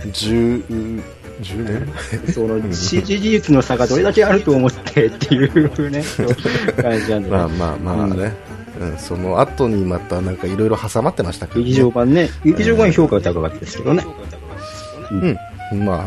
[0.06, 1.02] 10
[1.40, 2.32] 10年前。
[2.32, 6.02] その CG 技術の差がどれだけあると思ってっていうね、
[6.80, 8.32] 感じなんで、まあまあまあね、
[8.80, 8.98] うん。
[8.98, 14.04] その後にまたなんかいろいろ挟まってましたけど、ね、劇場版ね、劇場版評価が高かったですけどね。
[15.10, 16.04] うん、まあ、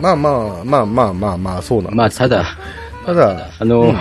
[0.00, 2.44] まあまあまあまあまあまあそうなんまあただ、
[3.06, 3.98] ただ、あの、うん。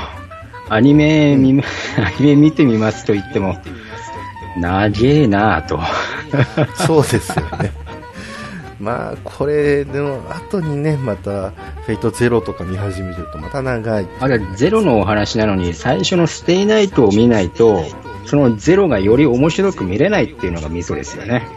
[0.69, 1.63] アニメ見ま、
[1.97, 3.57] アニメ見てみますと言っても、
[4.57, 5.79] 長えなぁと。
[6.87, 7.73] そうですよね。
[8.81, 14.07] まあ、これの後にね、また、フェイトゼロとか見始めるとまた長い。
[14.19, 17.85] あれ、ゼロのお話なのに、最初のステイナイトを見ないと、
[18.25, 21.47] そのゼロがより面白く見れないっていうのがミソですよね。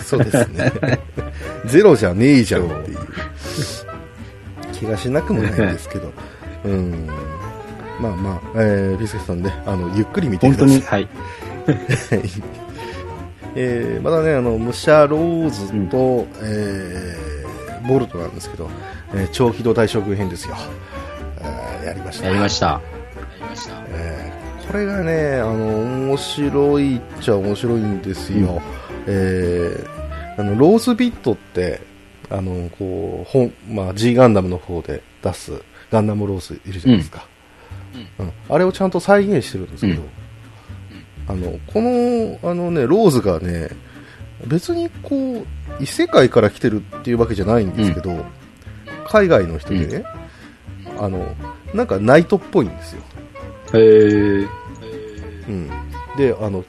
[0.00, 0.72] そうですね。
[1.66, 2.98] ゼロじゃねえじゃんっていう
[4.72, 6.12] 気がしなくもないんですけど。
[6.64, 7.08] うん。
[8.00, 10.68] まあまあ、えー、ビスケさんね、あの、ゆっくり見てください。
[10.68, 11.08] 本当に、はい。
[13.56, 18.68] えー、まだね、あの、武者ローズと、えー、ボルトなんですけど、
[19.14, 20.56] えー、超機動大将軍編ですよ。
[21.40, 22.26] えーやりました。
[22.28, 22.80] やりました。
[23.88, 28.62] えーこれがね、あの、面白いっちゃ面白いんですよ。
[29.06, 31.80] えーあの、ローズビットって、
[32.30, 35.52] あの、こう、本、まあ、G ガンダムの方で出す
[35.92, 37.26] ガンダムローズいるじゃないですか。
[38.18, 40.08] うんあれをちゃんと再現してるんですけど、うん
[41.26, 43.70] あの、この、あのね、ローズがね、
[44.46, 45.46] 別にこう、
[45.80, 48.24] 異世界から来てるっていうわけじゃないんですけど、
[49.06, 50.04] 海外の人でね、
[50.98, 51.34] あの、
[51.72, 53.02] なんかナイトっぽいんですよ。
[53.72, 54.48] へー。
[55.48, 55.70] うん。
[56.16, 56.64] で、あの、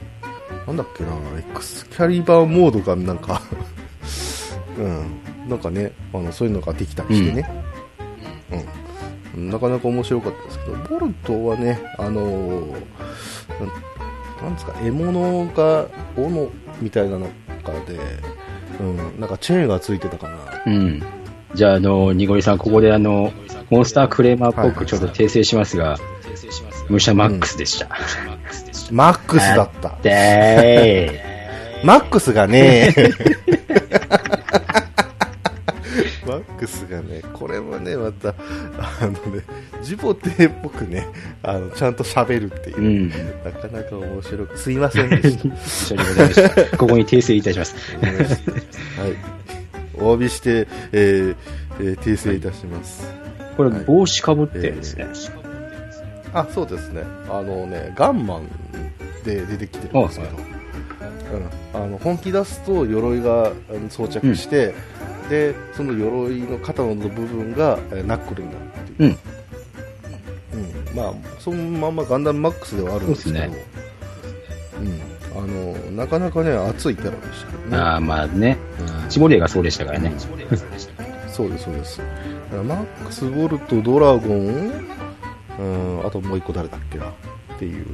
[0.66, 3.42] なんだっけな、エクスキャリバーモードがなんか、
[4.78, 7.64] うん、なんかね、あの、そういうのができたりしてね、
[9.34, 9.50] うん。
[9.50, 12.74] なかなか面白かったですけど、ボルトはね、あのー
[14.42, 17.26] なんですか、獲物が斧みたいなの
[17.64, 17.98] かで、
[18.80, 20.36] うん、なんかチェーンがついてたかな。
[20.66, 21.02] うん。
[21.54, 23.32] じゃあ、あの、ニゴリさん、ここであの、
[23.70, 25.98] モンスタークレーマーっぽくちょっと訂正しますが、
[26.88, 27.88] 武者マックスでした。
[28.90, 29.98] マックスだった。
[30.02, 31.24] で
[31.82, 32.94] マックスがね、
[36.38, 38.34] マックスがね、これもね、また、あ
[39.06, 39.42] のね、
[39.82, 41.06] ジボテっぽくね、
[41.42, 42.80] あの、ちゃんと喋るっていうー。
[42.80, 43.08] う、ん。
[43.44, 45.48] なかなか面白く、すいませんでした。
[45.54, 46.76] 一緒にございました。
[46.76, 47.74] ここに訂正いたします。
[48.00, 48.16] はい。
[49.94, 51.36] お詫びして、えー
[51.80, 53.08] えー訂正いたします。
[53.56, 55.06] これ、帽子かぶってるんですね。
[56.32, 57.02] あ、そうですね。
[57.30, 58.48] あのね、ガンマン
[59.24, 60.36] で出てきてるんですけど、
[61.74, 63.52] うん、あの本気出すと鎧が
[63.88, 64.74] 装着して、
[65.28, 69.18] でその鎧の肩の部分がえーナックルになるっていう、
[70.54, 70.60] うん。
[70.60, 70.96] うん。
[70.96, 73.44] まあ、そのまんまガンダムマックスではあるんですけど。
[73.44, 73.46] そ
[74.78, 75.00] うん、
[75.42, 77.76] あのなかなかね熱いキャラでしたけどね。
[77.76, 78.58] ああ、まあね。
[79.08, 80.12] チボレーがそうでしたからね。
[80.18, 82.00] そうですそうです。
[82.64, 84.72] マックスボルトドラゴン、
[85.58, 85.62] う
[86.02, 87.12] ん、あともう一個誰だっけなっ
[87.58, 87.86] ていう。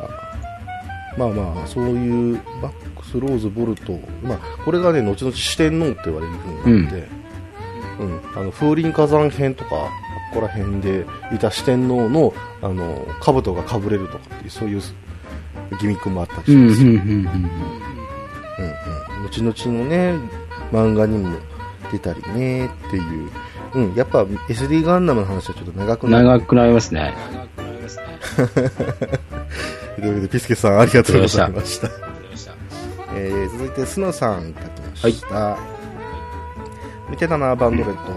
[0.00, 7.08] あまあまあそういうマックスローズボルトまあこれがね後々四天王って言われる風になって、
[8.00, 8.20] うん。
[8.34, 9.88] あの風林火山編とかこ
[10.34, 14.82] こら辺でいた四天王のあの兜がかぶれるとかっていうそういう
[15.80, 16.96] ギミックもあったりしうん、うん、ます、うん、うん。
[16.96, 17.18] うんう
[19.22, 20.14] ん、後々のね
[20.72, 21.36] 漫画にも
[21.92, 23.30] 出たりねっていう、
[23.74, 27.14] うん、やっぱ SD ガンダムの話はちょっと長くなる長くなりますね。
[29.96, 32.13] というわけでピスケさんありがとうございました
[33.14, 35.58] えー続いてスノさんいただきました、
[37.10, 38.12] 見てたなバンドレッド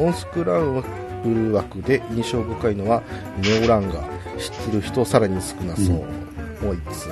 [0.00, 0.82] ノースクラン
[1.22, 3.02] ブル枠で印象深いのは
[3.38, 4.02] ネオランガ
[4.38, 5.96] 知ってる人さらに少なそう、
[6.64, 7.08] もう一つ、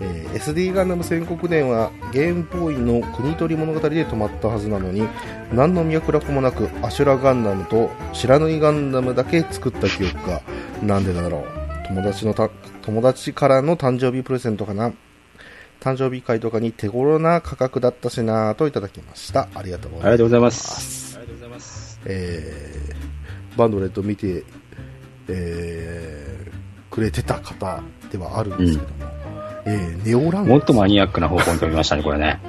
[0.00, 5.08] えー SD ガンダム戦国伝はゲームボーイの国取り物語で止まったはずなのに
[5.52, 10.42] 何の脈絡もなくアシュラガンダムと白縫いガンダムだけ作った記憶が
[10.82, 11.44] なんでだろう。
[11.88, 12.50] 友達のた
[12.82, 14.92] 友達からの誕生日プレゼントかな
[15.80, 19.48] 誕生日会とかに手頃な価格だったしなといただきました。
[19.54, 21.16] ありがとうございます。
[21.18, 22.00] ありがとうございます。
[22.04, 23.08] えー
[23.56, 24.44] バンドレット見て、
[25.28, 26.48] えー
[26.94, 29.12] くれてた方ではあるんですけども、
[29.66, 32.40] えーネオランガもっとマニアックな方向に飛びましたね、これね。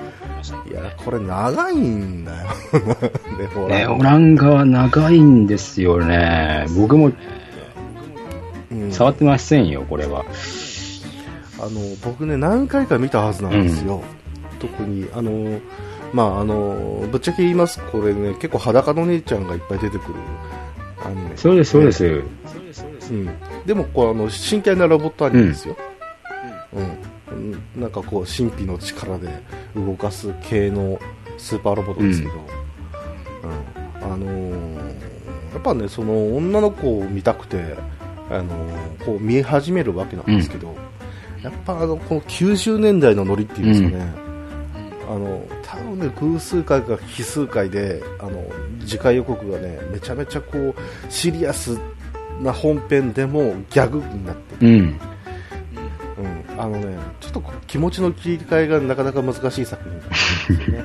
[0.70, 2.48] いや、これ長いんだよ。
[3.38, 6.66] ネオね、ランオランガは長いんですよね。
[6.78, 7.12] 僕も
[8.72, 10.26] うん触ってませんよ、これは。
[11.62, 14.02] あの僕ね何回か見たはずなんですよ、
[14.60, 15.60] 特にあの
[16.14, 17.80] まああのぶっちゃけ言います。
[17.92, 20.16] これね結構裸の姉ちゃんがいっぱい出てくる。
[21.06, 22.04] アニメそうです、そうです。
[22.04, 23.30] うん、
[23.66, 25.78] でもこうあの真剣なロボットアニメですよ、
[26.74, 27.54] うん。
[27.54, 27.82] うん。
[27.82, 29.30] なんかこう神秘の力で
[29.76, 31.00] 動かす系の
[31.38, 32.38] スーパーロボットですけど、う
[34.08, 34.14] ん。
[34.14, 34.90] あのー
[35.54, 37.76] やっぱねその女の子を見たくて、
[38.30, 40.76] あのーこう見え始めるわけなんですけど、
[41.44, 44.30] やっぱあのこの90年代のノリっていうんですかね、
[45.08, 48.46] あの多分ね偶数回か奇数回であの
[48.86, 50.76] 次回予告がねめちゃめちゃこう
[51.10, 51.80] シリアス
[52.42, 55.00] な本編でもギャグになってる、うん。
[56.20, 60.84] うん、あのねちょっと気持ちの切り替えがなかなか難しい作品なんですよね、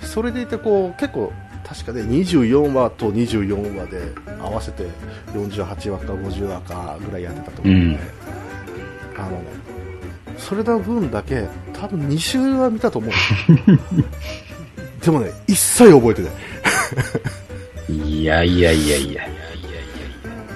[0.00, 1.30] うん、それでいてこう結構
[1.66, 4.00] 確かね24話と24話で
[4.40, 4.84] 合わせて
[5.34, 7.98] 48話か50話かぐらいやってたと思うんで、
[9.18, 9.44] あのね
[10.38, 13.80] それの分だけ多分2週は見たと思うん
[15.00, 16.32] でもね一切覚えてない
[17.88, 19.28] いやいやいやいや。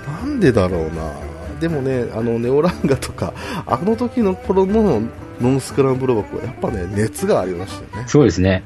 [0.06, 1.12] なんでだろうな
[1.60, 3.32] でもねあのネオランガとか
[3.66, 5.02] あの時の頃の
[5.40, 8.64] ノンスクランブル枠はやっぱね熱がありましたよねそうですね。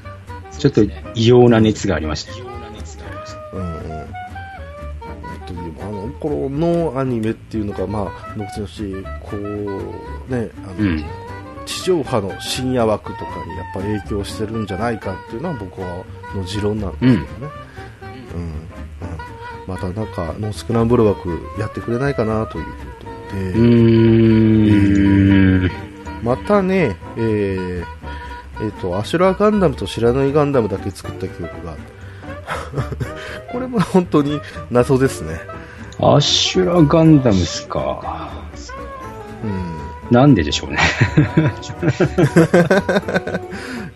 [0.59, 0.83] ちょっと
[1.15, 2.33] 異様な熱がありました。
[2.33, 2.46] う
[6.21, 11.05] 頃のアニメっていうのがまあ後々こうねあの、うん。
[11.67, 16.05] 地上波の深夜枠とかにやっぱ影響してるんじゃないかっていうのは僕は
[16.35, 17.27] の持論なんですけどね、
[18.35, 18.41] うん。
[18.41, 18.53] うん。
[19.67, 23.07] またなんかノンスクランブル枠やってくれないかなということ
[25.69, 25.87] で。
[26.23, 27.85] またね、えー
[28.61, 31.77] えーと、アシュラーガンダムと知らないガンダムだけ作った記憶が。
[33.53, 34.41] これも本当に
[34.71, 35.41] 謎ですね。
[36.01, 38.31] アシュラガンダムっすか。
[39.43, 39.77] うん。
[40.11, 40.79] なんででしょうね。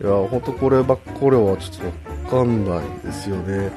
[0.00, 1.92] いや、本当こればっこれはちょっ
[2.30, 3.70] とわかんないですよね。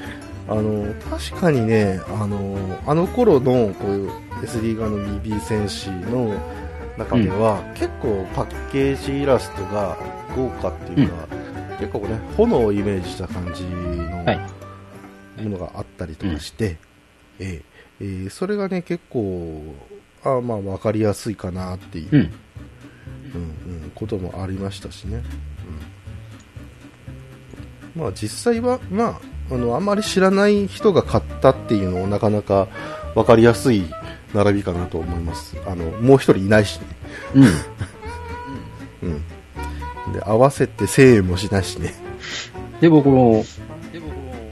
[0.48, 2.58] あの、確かにね、あの、
[2.88, 4.12] あの頃のこういう
[4.44, 6.34] SD 側の BB 戦士の
[6.98, 9.98] 中では、結構パッケージイラストが
[10.36, 11.28] 豪華っていうか、
[11.80, 14.40] 結構ね、炎をイメージした感じのはい
[15.44, 16.78] ものがあったりとかして、
[17.40, 17.73] ええ
[18.04, 19.76] えーそれがね、結構、
[20.24, 22.20] あまあ、わかりやすいかなっていう、うん。
[23.36, 25.24] うんうん、こともありましたしね。
[27.96, 32.68] うん、まあ実際は、まあ、あの、あんまり知らない人が買ったっていうのをなかなか
[33.16, 33.86] 分かりやすい
[34.34, 35.56] 並びかなと思います。
[35.66, 36.86] あの、もう一人いないしね。
[37.36, 37.44] うん。
[39.10, 40.14] うん。
[40.14, 41.94] で、合わせて1000円もしないしね。
[42.82, 43.46] で、僕も、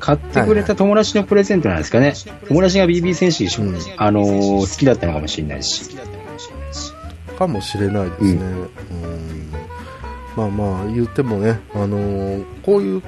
[0.02, 2.14] 買ってくれた友達のプレゼントなんですかね。
[2.48, 5.96] 友達が BB 戦士、うんあのー好きだったのかもしれないし。
[7.38, 8.42] かもしれないですね。
[8.42, 9.52] うん。
[10.36, 13.02] まあまあ、言ってもね、あのーこういう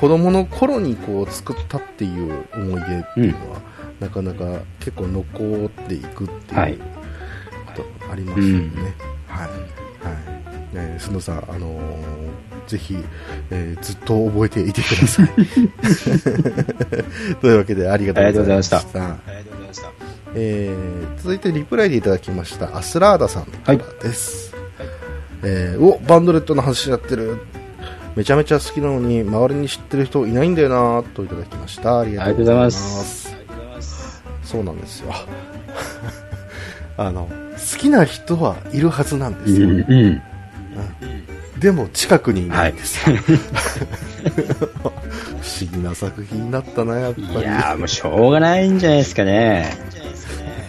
[0.00, 3.60] 子供の頃にこう作ったっていう思い出っていうのは、
[4.00, 8.94] なかなか結構残っていくってはいいうことありますよね。
[9.28, 9.48] はい。
[9.48, 9.54] は
[10.32, 10.35] い。
[10.72, 11.80] ね、須野さん、あのー
[12.66, 12.96] ぜひ、
[13.50, 15.28] えーずっと覚えていてください。
[17.40, 18.78] というわけで、ありがとうございました。
[18.78, 19.00] ありがとう
[19.52, 19.90] ございました。
[20.34, 24.54] えー続いてリプライでいただきましたアスラーダさんからです、
[25.42, 27.38] えーおバンドレットの話やってる
[28.14, 33.34] めちゃめちゃ好きなのに周りに知ってる人いないんだよなといただきましたありがとうございます
[34.44, 35.12] そうなんですよ
[36.96, 39.78] あの好きな人はいるはずなんですよ、うん。
[39.78, 40.22] うん。
[41.58, 43.10] でも近くにいないんです。
[43.10, 43.32] よ、 不
[44.84, 47.26] 思議な作品だったなやっぱり。
[47.26, 49.76] いやーもうしょうがないんじゃないですかね。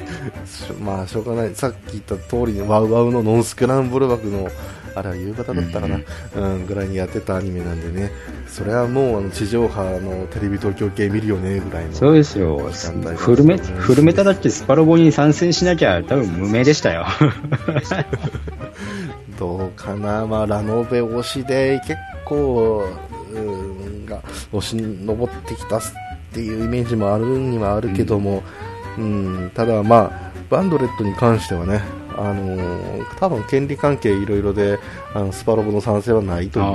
[0.79, 1.55] まあしょうがない。
[1.55, 4.49] さっき言った通りにワウワウのノンスクランブル枠の
[4.95, 5.99] あれは夕方だったかな、
[6.35, 6.65] うん。
[6.65, 8.11] ぐらいにやってたアニメなんでね。
[8.47, 11.93] それはもうあの地上波のテレビ東京系見るよねぐらいの。
[11.93, 12.57] そうですよ。
[13.17, 17.05] フルメ、フルメタだってスパロボに参戦しなきゃ多分無名でしたよ。
[19.39, 22.85] どうかな、まあ、ラノベ推しで結構、
[23.33, 24.21] うん、が
[24.51, 25.81] 押し登ってきたっ
[26.33, 28.43] ていうイメージもあるにはあるけども、
[28.97, 29.51] うん。
[29.53, 31.81] ただ、まあ、バンドレットに関してはね、
[32.15, 32.87] ああのー
[33.19, 34.79] 多分権利関係いろいろで
[35.13, 36.69] あのスパロボの賛成はないというか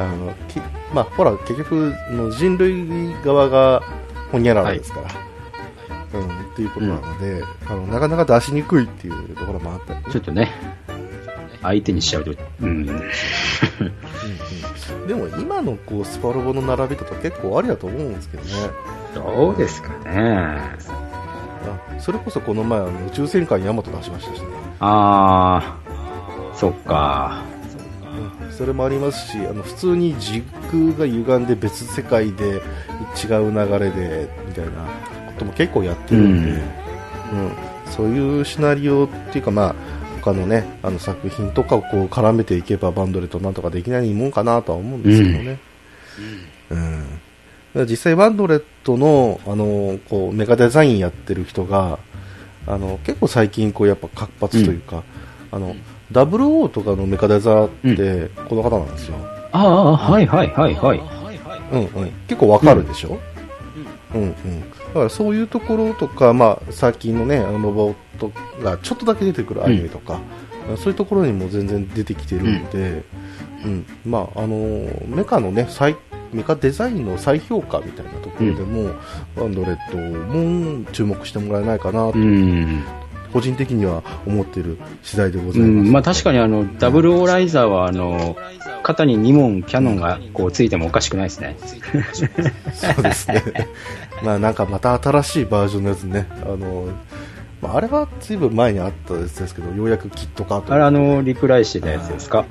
[0.00, 0.60] ああのき
[0.92, 3.82] まあ、ほら結局の人類側が
[4.32, 10.04] ホニャララですから、うん、っていうことなので、あのなかなか出しにくいっていうところもあったりね。
[10.06, 10.50] ーちょっとね、
[11.66, 12.86] 相手にしちゃうと、うん。
[15.08, 18.50] でも今のこうスパロボの並びだと結構ありだと思うんですけどね。
[19.14, 20.58] どうですかね。
[21.68, 24.46] あそれこそこの前あの宇宙戦艦ヤマト出しましたしね、
[24.78, 27.42] あー、そっか。
[28.42, 32.62] うん、それもありますしあの普通に時空が歪んで別世界で
[33.20, 34.70] 違う流れでみたいな
[35.32, 36.56] ことも結構やってるんで、うん。
[36.58, 37.52] うん。
[37.90, 39.74] そういうシナリオっていうかまあ
[40.26, 45.60] 他のねあの作品とかをこう絡めていけばバンドレットなんとかできないもんかなとは思うんですけどね、
[46.70, 47.00] うん。
[47.00, 47.18] だか
[47.74, 52.00] ら実際バンドレットのあのこうメガデザインやってる人が
[52.66, 55.04] あの結構最近こうやっぱ活発というか、
[55.52, 55.76] あの
[56.10, 59.16] WO とかのメカデザってこの方なんですよ、
[59.52, 61.00] ああ、はいはいはいはい。
[61.72, 63.18] うんうん、結構わかるでしょ、
[64.14, 64.22] うん。
[64.22, 68.32] うん、だからそういうところとか、まあ、最近のねあのロボット
[68.62, 70.20] がちょっとだけ出てくるアニメとか、
[70.76, 73.04] そういうところにも全然出てきてるので、
[73.64, 73.86] うん。
[74.04, 74.56] まああの
[75.06, 75.96] メカのね再
[76.32, 78.94] メカデザインの再評価みたいなところでも、
[79.36, 82.82] バンドレットも注目してもらえないかなと、うん。
[83.36, 85.88] 個人的には思っている次第でござういます。
[85.90, 88.34] ん、まあ確かにあの、ダブルオーライザーはあの、
[88.82, 91.58] 肩に2問キャノンがこうついてもおかしくないですね。
[92.72, 93.42] そうですね。
[94.22, 96.26] まあなんかまた新しいバージョンのやつね。
[96.44, 96.88] あの、
[97.60, 100.72] まあ、あれはずいぶん前にあったやつですけど、ようやくキット化と。
[100.72, 102.46] あれあの、リプライしてたやつですか？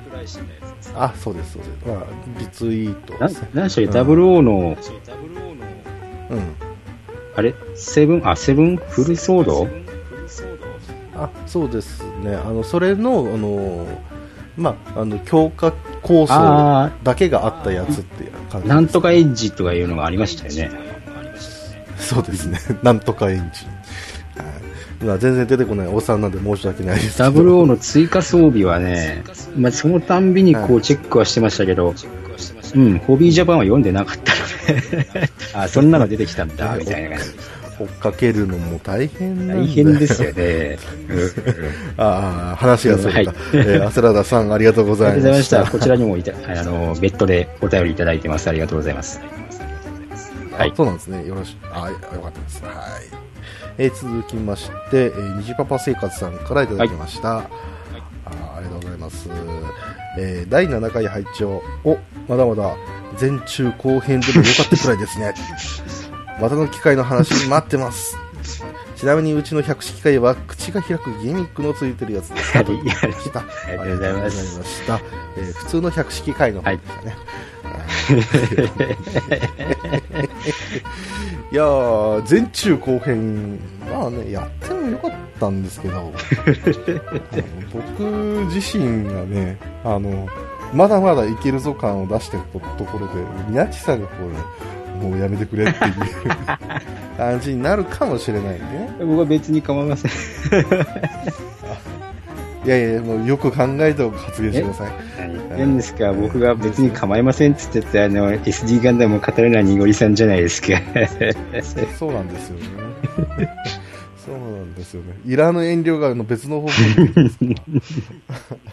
[0.94, 1.72] あ、そうです、そうです。
[1.88, 2.04] まあ、
[2.38, 3.14] リツイート。
[3.18, 4.76] 何でしたっけ、ダブルオーの、
[6.30, 6.54] うん。
[7.34, 7.54] あれ？
[7.74, 9.68] セブン、あ、セブンフルソード？
[11.24, 12.34] あ、そうですね。
[12.34, 13.86] あの、それの、あの、
[14.56, 18.68] まあ、あの、強化構想あだけがあったやつっていう感じ。
[18.68, 20.70] なんとかエッジとかいうのがありましたよね。
[21.98, 22.58] そうですね。
[22.82, 24.42] なんとかエンジン。
[24.44, 24.56] はい
[25.04, 27.24] まあ全然出てこないおっさんなんで申し訳ないですけど。
[27.24, 29.22] ダブルオーの追加装備はね、
[29.54, 31.94] まあ、そのたんびにこうチェックはしてましたけど、
[32.74, 34.32] うん、ホビージャパンは読んでなかった
[34.72, 37.24] ので、 あ、そんなの出てきたんだ、みたいな感じ。
[37.78, 40.78] 追っかけるのも大変なんだ大変ですよね。
[41.96, 43.30] ああ、話がそれた。
[43.30, 45.22] はいえー、アセラダさん、ありがとうございまし。
[45.22, 45.70] ざいましたた。
[45.70, 48.48] こちらにもいた、 あの、別途でお便りいただいてます。
[48.48, 49.20] ありがとうございます。
[50.56, 51.26] はいあそうなんですね。
[51.26, 51.66] よろしく。
[51.70, 52.62] あ、よかったです。
[52.64, 52.74] はい。
[53.78, 57.38] えー続きまして、えー、虹パパ生活さんからいただきました。
[57.38, 57.44] あー
[58.56, 59.28] ありがとうございます。
[60.18, 62.74] えー第7回拝聴お、まだまだ
[63.20, 65.34] 前中後編でもよかったくらいですね。
[66.40, 68.16] またの機会の話待ってます。
[68.96, 72.60] ちなみにうちの百式会は口が開くギミックのついてるやつで した。
[72.60, 75.00] ありがとうございました。
[75.36, 77.16] えー普通の百式会の方でしたね。
[81.52, 83.58] いやー、前中後編、
[83.90, 86.12] まあね、やってもよかったんですけど、
[87.72, 88.02] 僕
[88.52, 90.28] 自身がね、あの、
[90.72, 93.12] まだまだいけるぞ感を出してるところで、
[93.48, 94.30] 宮地さんがこう、
[94.96, 95.94] もうやめてくれっていう
[97.16, 98.90] 感じになるかもしれないんでね。
[99.00, 100.10] 僕は別に構いません。
[102.64, 104.90] いやいや、もうよく考えて発言してください。
[105.56, 106.12] 何ですか？
[106.12, 110.68] 僕が別に構いませんって言ってて、あの、SD ガンダムを語るのはにごりさんじゃないですか。
[111.98, 112.64] そうなんですよね。
[114.66, 115.18] んですよね。
[115.24, 117.44] いらぬ遠慮があの別の方向に出てますか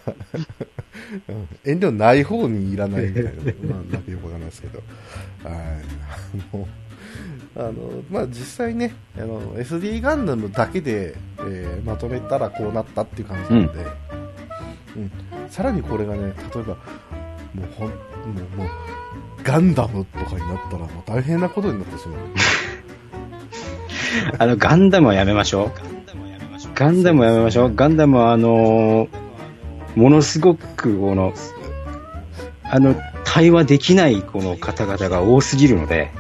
[0.05, 0.13] ら
[1.29, 4.79] うん遠慮ない方にいらないみたいな、まあ、なんかよくわかんないですけど。
[5.43, 5.57] はい。
[7.55, 13.85] あの、まあ、実際ね、あの、SD ガンダムだけで、えーまとめたらこうなったっていう感じなんで、
[14.95, 15.11] うん。
[15.49, 17.95] さらにこれがね、例えば、もうほん、も
[18.55, 18.67] う、もう、
[19.43, 22.19] ガンダムとかになったらもう大変なことになってしまう。
[24.38, 25.72] あの、ガンダムはやめましょう。
[26.76, 27.76] ガンダムはやめましょう。
[27.76, 29.24] ガンダムはあのー
[29.95, 31.34] ものすごく、この、
[32.64, 36.11] あの、対話できないこの方々が多すぎるので、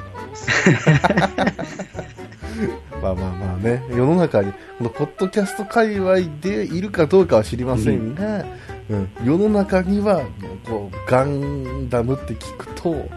[3.01, 8.45] まあまあまあね、世の中に、このポッドキャスト界隈でいるかどうかは知りませんが、
[8.89, 9.09] うん。
[9.25, 10.21] 世の中には、
[10.65, 13.09] こう、ガンダムって聞くと、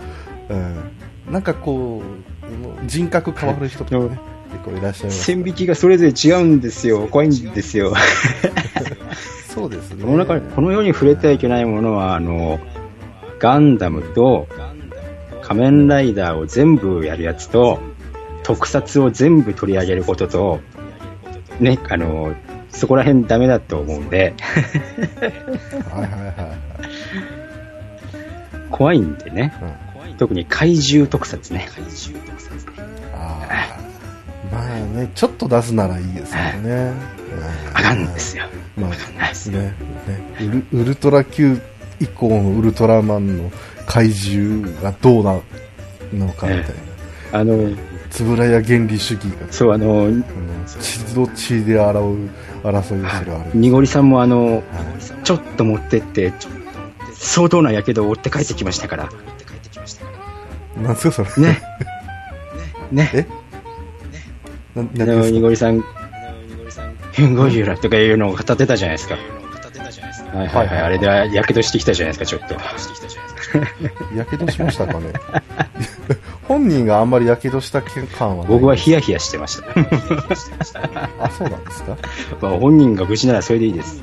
[0.49, 0.91] うん、
[1.31, 4.21] なんかこう、人格変わる人とかね、
[4.57, 5.25] 結構いらっしゃいます。
[5.25, 7.07] 線引きがそれぞれ違うんですよ。
[7.09, 7.95] 怖いんですよ。
[9.55, 10.05] そうですね。
[10.05, 12.61] この中に、この世に触れてはいけないものは、あの、
[13.39, 14.49] ガンダムと、
[15.43, 17.79] 仮面ライダーを全部やるやつと、
[18.43, 20.61] 特撮を全部取り上げることと、
[21.61, 22.35] ね、あの、
[22.71, 24.35] そこら辺ダメだと思うんで、
[25.91, 26.33] はいはいはいは
[28.69, 28.71] い。
[28.71, 29.55] 怖いんでね。
[30.09, 31.69] うん、特に怪獣特撮ね。
[33.15, 33.86] ああ。
[34.51, 36.93] まあね、ちょっと出すならいいですけどね。
[37.75, 38.45] あかんですよ。
[38.77, 38.83] うん。
[38.85, 39.75] まあ、ね、ね
[40.41, 41.61] ウル、ウルトラ Q
[42.01, 43.51] 以降のウルトラマンの
[43.87, 45.41] 怪獣がどうな
[46.13, 46.63] のかみたい
[47.33, 47.41] な。
[47.41, 47.71] あの、
[48.11, 50.25] つぶらや原理主義が、そう、あの、うん、
[50.81, 52.17] 血と血で洗う
[52.63, 53.51] 争いをするあれ。
[53.55, 54.63] にごりさんもあの、
[55.25, 56.33] ちょっと持ってって、
[57.15, 59.09] 相当な火傷を負って帰ってきましたから。
[60.77, 61.47] なんですかそれ。
[61.49, 61.63] ね。
[62.93, 63.11] ね。
[63.15, 63.27] え？
[64.83, 65.83] な、あなにごりさん、
[67.13, 69.17] ヘンゴジュラとかいうのを語ってたじゃないですか。
[70.35, 70.79] はいはいはい。
[70.81, 71.09] あれで
[71.41, 72.57] 火傷してきたじゃないですか、ちょっと。
[74.17, 75.13] やけどしましたかね？
[76.47, 79.69] 本人があんまりやけどした感は僕はヒヤヒヤしてました。
[81.25, 81.97] あ、そうなんですか？
[82.43, 84.03] まあ本人が無事ならそれでいいです。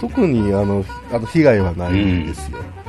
[0.00, 2.58] 特にあの、あの被害はないんですよ。
[2.58, 2.85] うん、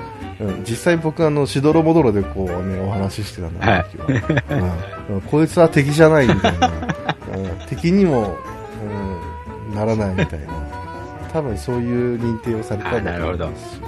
[0.67, 4.05] 実際僕あの、しどろもどろでこうね、お話ししてたんだ時は、
[5.09, 5.21] うんうん。
[5.21, 6.67] こいつは敵じゃないみたいな、
[7.35, 8.37] うん、敵にも、
[9.69, 10.47] うん、ならないみたいな、
[11.33, 13.81] 多分そういう認定をされたんだと思いますし。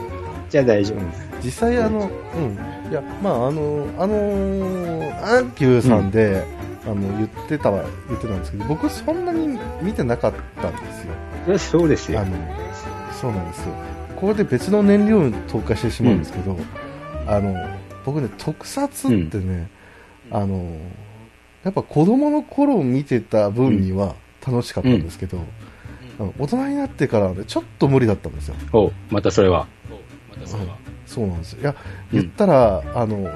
[0.50, 1.00] じゃあ大丈夫。
[1.44, 6.44] 実際あの、うん、いや、まああの、あのーアンキューさんで、
[6.86, 10.80] あの、言ってたは、言ってたんですけど、僕そんなに見てなかったんで
[11.58, 11.80] すよ。
[11.80, 12.22] そうですよ。
[12.22, 12.26] あ。
[12.26, 12.32] の、
[13.12, 13.99] そうなんですよ。
[14.20, 16.58] ここで別の燃料に投下してしまうんですけど、
[17.26, 17.56] あの、
[18.06, 19.70] 僕ね、特撮ってね、
[20.30, 20.78] あの、
[21.64, 24.16] やっぱ子供の頃見てた分には
[24.46, 25.40] 楽しかったんですけど、
[26.20, 28.56] あの大人になってからはね、ちょっと無理だったんですよ。
[28.74, 29.68] おうまたそれは。
[31.06, 31.62] そうなんですよ。
[31.62, 31.76] いや、
[32.12, 33.32] 言ったら、あの、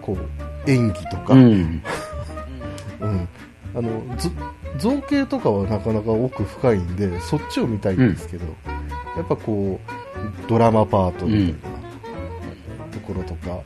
[0.00, 1.82] こう、演技とか、うん。
[3.74, 4.30] うんあのず
[4.78, 8.46] 造形とかはなかなか奥深いんでそっちを見たいんですけど、
[9.16, 13.60] やっぱこうドラマパートみたいなところとか、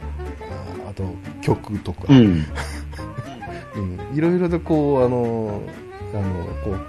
[0.86, 1.04] ああと
[1.40, 2.44] 曲とか、うん。
[3.76, 3.80] う
[4.12, 4.16] ん。
[4.16, 5.62] いろいろとこうあの
[6.14, 6.80] あのこう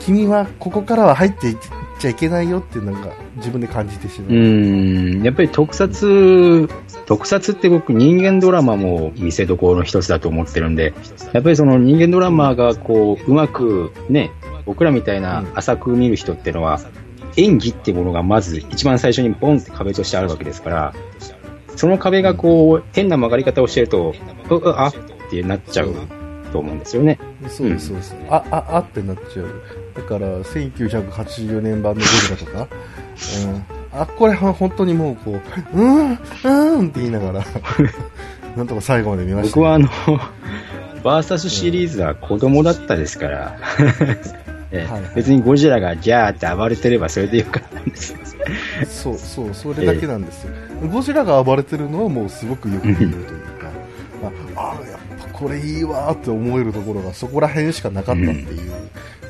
[0.00, 1.56] 君はここからは入っていっ
[1.98, 5.22] ちゃいけないよってなんか自分で感じてしまう、うん。
[5.22, 6.68] やっぱり特撮、
[7.06, 10.94] 特撮って僕人間ドラマも見せどころの一つだと思ってるんで、
[11.32, 14.30] やっぱりその人間ドラマがこう、うまくね、
[14.64, 16.80] 僕らみたいな浅く見る人ってのは、
[17.36, 20.94] 演技ってものがまず一番最初にボンって壁としてあるわけですから、
[21.76, 24.14] その壁がこう、変な曲がり方をしてると、
[24.50, 24.94] う、う、あっ
[25.30, 25.94] てなっちゃう
[26.52, 27.18] と思うんですよね。
[27.48, 28.16] そうです、そうです。
[28.30, 29.85] あ、あ、あってなっちゃう。
[29.96, 32.68] だから、1980年版のゴリラとか、
[33.44, 35.40] うん、あ、これは本当にもうこ
[35.74, 37.44] う、うん、うんって言いながら、
[38.56, 39.54] なんとか最後まで見ました。
[39.56, 39.88] 僕はあの、
[41.02, 43.56] バーサスシリーズは子供だったですから、
[44.72, 44.92] ええ。
[44.92, 45.12] はいはい。
[45.14, 48.12] 別にゴジラがギャーって暴れてればそれでよかったんです。
[48.12, 48.18] よ。
[48.88, 50.52] そう、そう、それだけなんですよ。
[50.92, 53.70] ゴジラが暴れてるのはもうすごくよく見えるというか、
[54.56, 58.72] あ、あやっぱこれいいわーって思えるところがそこら辺しかなかったっていう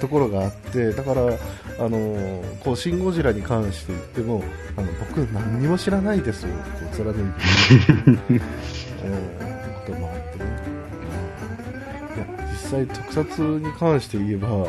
[0.00, 4.42] ところがあって、だから、あのーこう、シン・ゴジラに関して言っても、
[4.76, 8.44] あの僕何にも知らないですよ、こう貫いて。
[9.86, 10.44] こともあってね。
[12.16, 14.66] いや実際特撮に関して言えば、あの、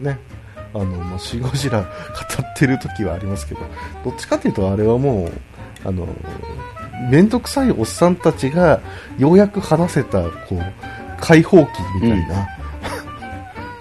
[0.00, 0.18] ね、
[0.74, 1.88] あの、まあ、シン・ゴジラ語っ
[2.56, 3.60] てる時はありますけど、
[4.04, 5.32] どっちかっていうとあれはもう、
[5.88, 6.08] あの、
[7.10, 8.80] めんどくさいおっさんたちが
[9.18, 10.62] ようやく話せた、こう、
[11.20, 11.68] 解放期
[12.00, 12.48] みたいな、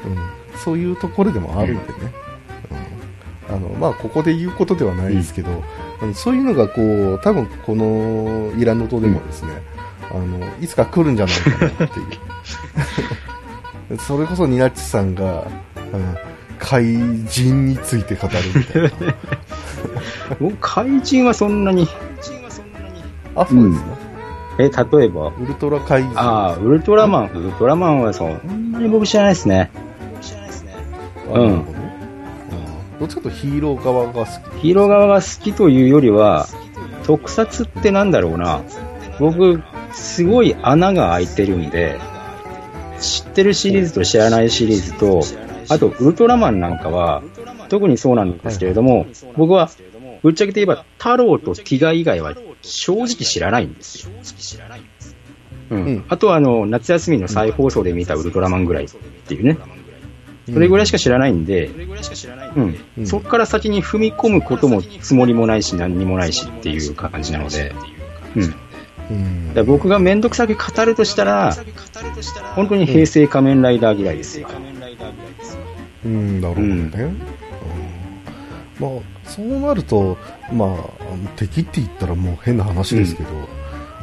[0.05, 0.17] うん
[0.57, 2.13] そういうところでもあるんでね。
[3.49, 5.63] うんあの、まあ、ここで言うことではないですけど、
[6.01, 9.51] あのそういうのがこう、多分このイラノトでもですね、
[10.09, 12.03] あの、いつか来るんじゃないかなってい
[13.93, 13.97] う。
[13.99, 15.43] それこそニナッチさんが、
[15.93, 16.31] うん
[16.61, 16.85] 怪
[17.25, 19.15] 人について語るみたいな。
[20.39, 21.87] 僕、怪人はそんなに、
[23.35, 23.85] あ、そうですね。
[24.59, 26.11] え、例えば、ウルトラ怪人。
[26.15, 29.71] ああ、ウルトラマン、ウルトラマンはそんなに僕知らないですね。
[31.35, 31.91] あなるほどうん
[33.01, 34.59] どっちかというとヒーロー側が好き。
[34.59, 36.47] ヒーロー側が好きというよりは、
[37.03, 38.61] 特撮ってなんだろうな。
[39.19, 39.61] 僕、
[39.91, 41.99] すごい穴が開いてるんで、
[42.99, 45.21] 知ってるシリーズと知らないシリーズと、
[45.69, 47.23] あと、ウルトラマンなんかは、
[47.69, 49.71] 特にそうなんですけれども、僕は、
[50.21, 54.11] ぶっちゃけて言えば、太郎とティガ以外は正直知らないんですよ。
[55.71, 55.85] うん。
[55.85, 58.87] うんあとは、あの、夏休みの再放送で見たウルトラマンぐらいっ
[59.27, 59.57] ていうね。
[60.45, 62.79] それぐらいしか知らないんで、うん。
[62.97, 63.07] うん。
[63.07, 67.73] そこから先に踏み込むこともつもりもないし、何にもないしっていう感じなので、
[69.09, 69.53] うん。
[69.53, 71.55] だ僕がめんどくさく語るとしたら、
[72.55, 74.47] 本当に平成仮面ライダーぐらいですよ。
[76.03, 76.93] うん、なるほどね。
[77.03, 77.21] うん。
[78.79, 80.17] まあ、そうなると、
[80.51, 80.77] まあ、
[81.35, 83.29] 敵って言ったらもう変な話ですけど、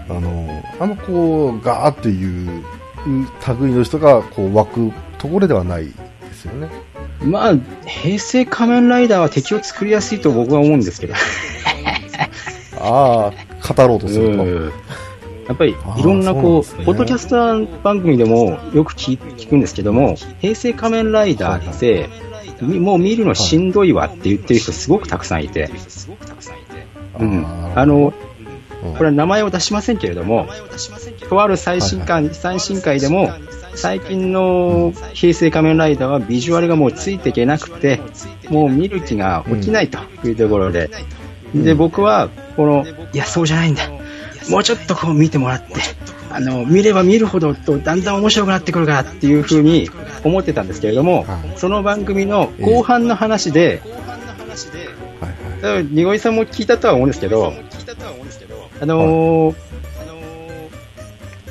[0.08, 2.64] あの、あのこう、ガーっていう
[3.60, 5.92] 類の人がこう湧くところではない
[6.38, 6.70] ですよね。
[7.20, 7.54] まあ、
[7.86, 11.14] 平成仮面ライダーは敵を作りやすいと僕は思うんですけど。
[12.80, 14.44] ああ、語ろうとすると。
[14.44, 14.72] うん。
[15.48, 22.08] やっぱりいろんなこう、ポッドキャスター番組でもよく聞聞くんですけども、平成仮面ライダーって、
[22.60, 25.70] みもう見るのしんどいわって言ってる人すごくたくさんいて、
[27.18, 27.46] うん。
[27.74, 28.28] あの、うん
[28.80, 30.46] これは名前を出しませんけれども、
[31.28, 33.28] とある最新刊、最新回でも、
[33.78, 38.00] 最近の平成仮面ライダーはビジュアルがもうついていけなくて、
[38.50, 40.90] もう見る気が起きないというところで、
[41.54, 43.88] で、僕は、この、いや、そうじゃないんだ。
[44.50, 45.74] もうちょっとこう見てもらって、
[46.30, 49.88] あの、見れば見るほどとだんだん面白くなってくるからっていうふうに
[50.24, 51.58] 思ってたんですけれども、はい。
[51.58, 53.80] その番組の後半の話で、
[55.20, 55.60] はいはい。
[55.62, 57.54] 多分、にごいさんも聞いたとは思うんですけど、
[58.80, 59.67] あのー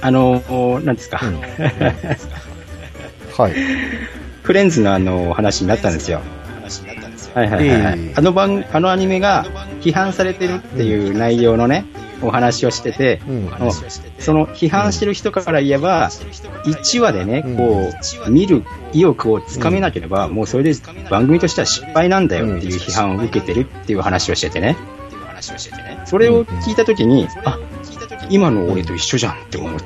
[0.02, 1.41] あのーなんですか、うん。
[3.38, 3.54] はい。
[4.43, 6.22] フレンズのあの話になったんですよ。
[7.34, 7.50] はい。
[7.50, 9.45] はいはい、あの番、あのアニメが
[9.82, 11.86] 批判されてるっていう内容のね、
[12.22, 13.50] お話をしてて、うん。
[14.20, 17.58] その批判してる人から言えば、1話でね、うん。
[17.58, 17.91] こ
[18.28, 20.74] う、見る意欲をつかめなければ、もうそれで
[21.10, 24.78] 番組としては失敗なんだよっていう批判を受けてるっていう話をしててね。
[26.06, 27.60] それを聞いたときに、あ、
[28.30, 29.86] 今の俺と一緒じゃんって思って。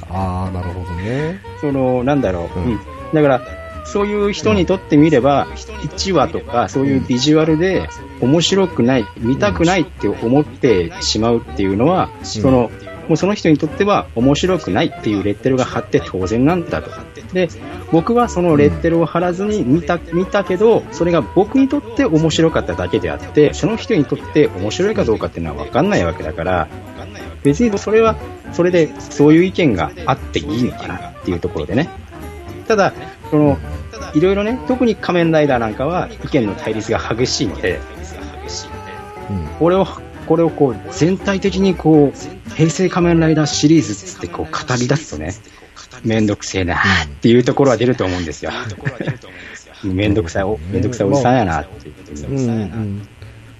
[0.10, 1.40] ああ、なるほどね。
[1.60, 2.58] その、なんだろう。
[2.58, 2.80] うんうん。
[3.12, 3.42] だから、
[3.84, 7.88] そういう人にとってみれば、1話とか、そういうビジュアルで
[8.20, 12.70] 面白くない、見たくないって思ってしまうっていうのは、その、
[13.08, 16.90] もうその人にとっては面白くないっていうレッテルが貼って当然なんだと。
[17.32, 17.48] で、
[17.90, 26.68] 僕はそのレッテルを貼らずに見た、見たけど、それが僕にとって面白かっただけであって、その人にとって面白いかどうかっていうのは分かんないわけだから、
[27.42, 28.16] 別にそれは、
[28.52, 31.88] それでそういう意見があっていいのかなっていうところでね。
[32.66, 32.92] ただ、
[33.30, 33.58] その、
[34.14, 37.80] いろいろね、特に仮面ライダーなんかは意見の対立が激しいので、
[39.30, 39.46] うん。
[39.58, 39.86] これを、
[40.28, 45.32] これをこう、全体的にこう、平成仮面ライダーシリーズっつってこう語り出すとね、
[46.04, 46.78] めんどくせえなっ
[47.20, 48.50] ていうところは出ると思うんですよ。
[49.84, 53.08] めんどくさい、おめんどくさいおじさんやなって言ってうんうん。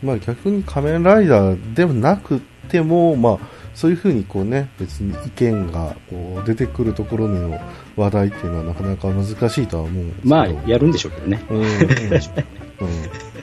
[0.03, 3.39] まあ逆に仮面ライダーではなくても、まあ
[3.75, 7.59] そういうふうにこうね、別に意見がこう出てくるところでの
[7.97, 10.35] 話題っていうのはなかなか難しいとは思うんですけど。
[10.35, 11.43] まあ、やるんでしょうけどね。
[11.49, 11.59] うん。
[11.59, 11.65] うん。
[11.65, 11.71] うん。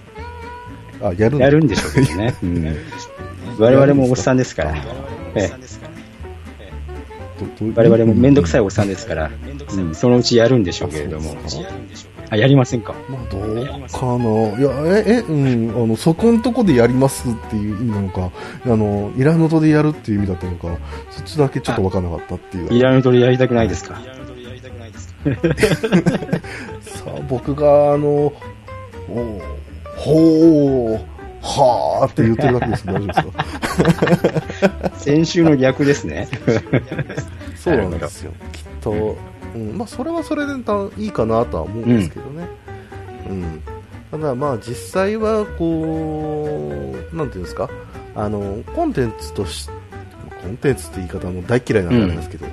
[1.10, 2.36] あ、やるやるんでしょうけどね。
[2.44, 2.76] うん。
[3.58, 4.76] 我々もおっさんですから。
[7.76, 9.30] 我々もめんどくさいおっさんですから、
[9.76, 11.36] うん、そのうちやるんでしょうけれども。
[12.30, 12.96] あ、やりませんか？
[13.10, 14.26] まあ、どうかな。
[14.58, 18.32] いや、え、え、うん、あの、そこんとこでやりますっていう意味なのか、
[18.66, 20.78] あの、イラノトでやるっていう意味だったのか、
[21.12, 22.74] そっちだけちょっとわからなかったっていう。
[22.74, 23.96] イラヌトリやりたくないですか？
[26.82, 28.34] さあ、僕が、あの、
[29.10, 29.42] お
[29.96, 34.92] ほー、はーって言ってるだけですけど、大丈夫ですか？
[34.98, 36.28] 先週の逆ですね。
[37.56, 38.32] そうなんですよ。
[38.52, 39.18] きっと、
[39.56, 40.54] うん、まあ、それはそれで
[40.98, 42.48] いいかなとは思うんですけどね。
[43.30, 43.62] うん。
[44.12, 47.70] ただ、まあ、実際は、こう、なんていうんですか、
[48.16, 49.70] あの、コンテンツとし、
[50.42, 52.46] コンテンツって言い方も大嫌いなんですけど、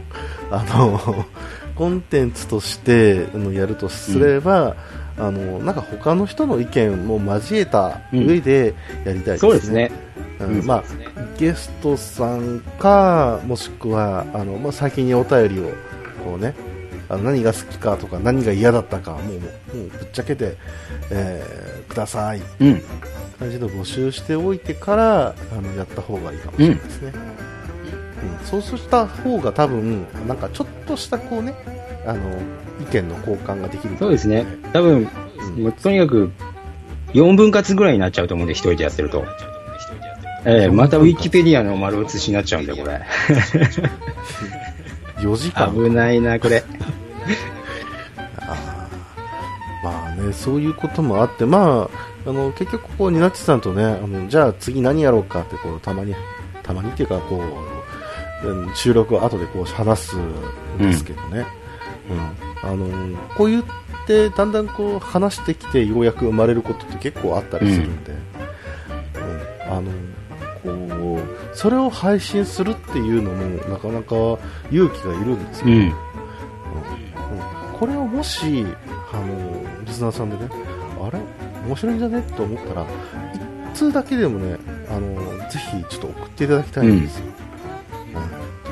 [0.51, 1.27] あの、
[1.75, 4.77] コンテンツとしてあのやるとすれば、
[5.19, 9.39] あの、なんか他の人の意見も交えた上でやりたいですね。
[9.39, 9.93] そうですね。
[10.41, 10.85] うんうんまあ、
[11.39, 15.73] ゲストさんか、もしくは、あの、まあ、先にお便りを、
[16.25, 16.55] こうね、
[17.09, 20.57] あの何が好きかとか、何が嫌だったか、もう、もうぶっちゃけて、
[21.11, 22.43] えーください。
[22.61, 22.83] うん。
[23.39, 27.13] 感じで募集しておいてから、あの、やった方がいいかもしれないですね。
[28.41, 31.55] うん、そうした方が多分、なんかちょっとしたこうね、
[32.07, 32.21] あの、
[32.81, 33.97] 意見の交換ができる。
[33.99, 34.47] そうですね。
[34.73, 35.09] 多分、
[35.57, 36.31] もうとにかく、
[37.15, 39.25] 4分割ぐらいになっちゃうと思うんで、一人でやってると。
[40.45, 43.01] ええまたウィキペディアの丸写しになっちゃうんで、これ。
[45.19, 45.73] 4時間。
[45.73, 46.65] 危ないな、これ。
[48.39, 51.89] あーまあね、そういうこともあって、ま
[52.27, 56.15] あ、あの、結局こう、ニナッチさんとね、あの、じゃあ次何やろうかって、こう、たまに、
[56.65, 57.41] たまにっていうか、こ
[58.45, 61.39] う、うん収録を後でこう、話すんですけどね。
[61.39, 61.47] うん。
[62.63, 63.65] あの、こう言っ
[64.07, 69.73] て、だんだんこう、話してきて、ようやく生まれることって結構あったりするんで、うん。
[69.73, 69.91] あの、
[70.63, 74.15] こう、それを配信するっていうのも、なかなか
[74.71, 75.67] 勇気がいるんですよ。
[75.67, 75.73] うん。
[75.75, 75.93] うん
[77.79, 78.65] これをもし
[79.13, 80.49] あのリスナーさんでね
[81.01, 81.19] あれ？
[81.67, 82.23] 面白いんじゃね？
[82.37, 84.57] と思ったら1通だけでもね
[84.89, 85.17] あの
[85.51, 87.42] ぜひちょっと送っていただきたいんですよ、うん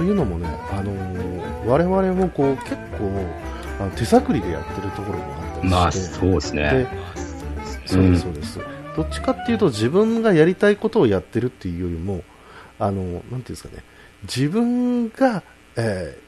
[0.01, 0.94] というのもね、あの
[1.70, 3.11] 我々もこう結構
[3.78, 6.88] あの手探りでやってるところもあったりして、まあ、そうですね。
[7.84, 8.61] そうです、そうです。
[8.96, 12.24] どっちかっていうと自分がやりたいことをやってるっていうよりも、
[12.78, 13.84] あの、なんていうんですかね、
[14.22, 15.42] 自分が、
[15.76, 16.18] え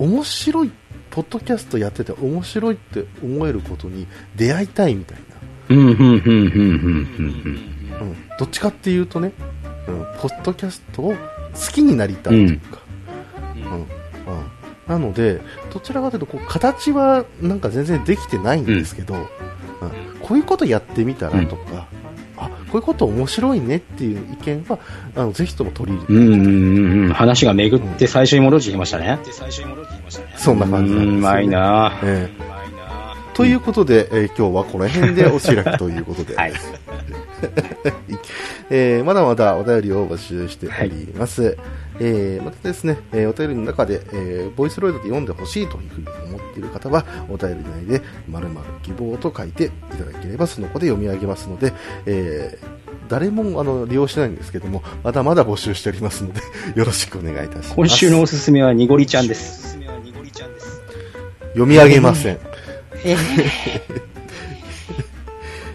[0.00, 0.72] ー、面白い、
[1.10, 5.18] ポッドキャストやってて面白いって思えることに出会いたいみたい
[5.68, 5.76] な。
[5.76, 8.16] うん、うん、うん、うん、うん、うん。
[8.36, 9.32] どっちかっていうとね、
[9.86, 11.14] うん、ポッドキャストを
[11.54, 12.81] 好きになりたいというか、
[14.86, 15.40] なので、
[15.72, 19.28] どちらかというとこう形はなんか全然できてないんですけど、うん、うん、
[20.20, 21.88] こういうことやってみたらとか、
[22.36, 24.78] うん、あこういうこと面白いねっていう意見は
[25.14, 26.12] あのぜひとも取り入れて。
[26.14, 29.18] うんうん話が巡って最初に戻ってきましたね。
[30.36, 36.34] そんな感じなんです、ね、うまいな、えー、ということで、えー、今日はこの辺でお開きということで。
[36.34, 36.52] はい。
[38.70, 41.42] えー、まだまだお便りを募集しております。
[41.42, 41.56] はい、
[42.00, 51.72] えー、またですね、えー、お便りの中で、えー、ボイスロイドで読んでほしいというふうに思っている方は、お便り内で、〇〇希望と書いていただければ、その子で読み上げますので、
[52.06, 56.40] えー、誰もあの利用してないんですけども、まだまだ募集しておりますので、
[56.74, 57.74] よろしくお願いいたします。
[57.74, 59.78] 今週のおすすめはにごりちゃんです。
[61.52, 62.38] 読み上げません。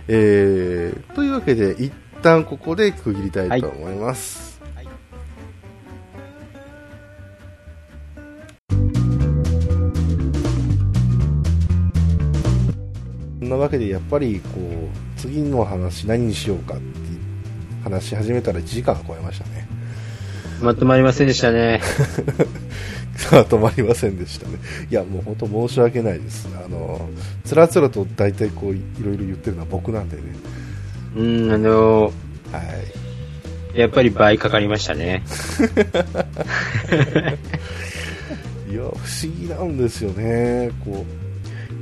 [0.08, 1.94] えー、 というわけで、一
[2.24, 4.38] 旦ここで区切りたいと思います。
[4.38, 4.47] はいはい、
[13.58, 16.84] なわけで、やっぱり、こう、次の話何にしようかって
[17.84, 19.68] 話し始めたら1時間超えましたね。
[20.62, 21.82] まとまりませんでしたね。
[23.18, 24.58] 止まりませんでしたね。
[24.90, 26.48] いや、もう本当申し訳ないです。
[26.64, 27.10] あの、
[27.44, 30.24] つらつらと大体こう、いろいろ言ってるのは僕なんでね。
[31.16, 32.14] うん、あの
[32.52, 32.60] は
[33.74, 33.80] い。
[33.80, 35.24] やっぱり倍かかりましたね。
[38.70, 38.96] いや、不思
[39.40, 40.72] 議なんですよね。
[40.84, 41.27] こう、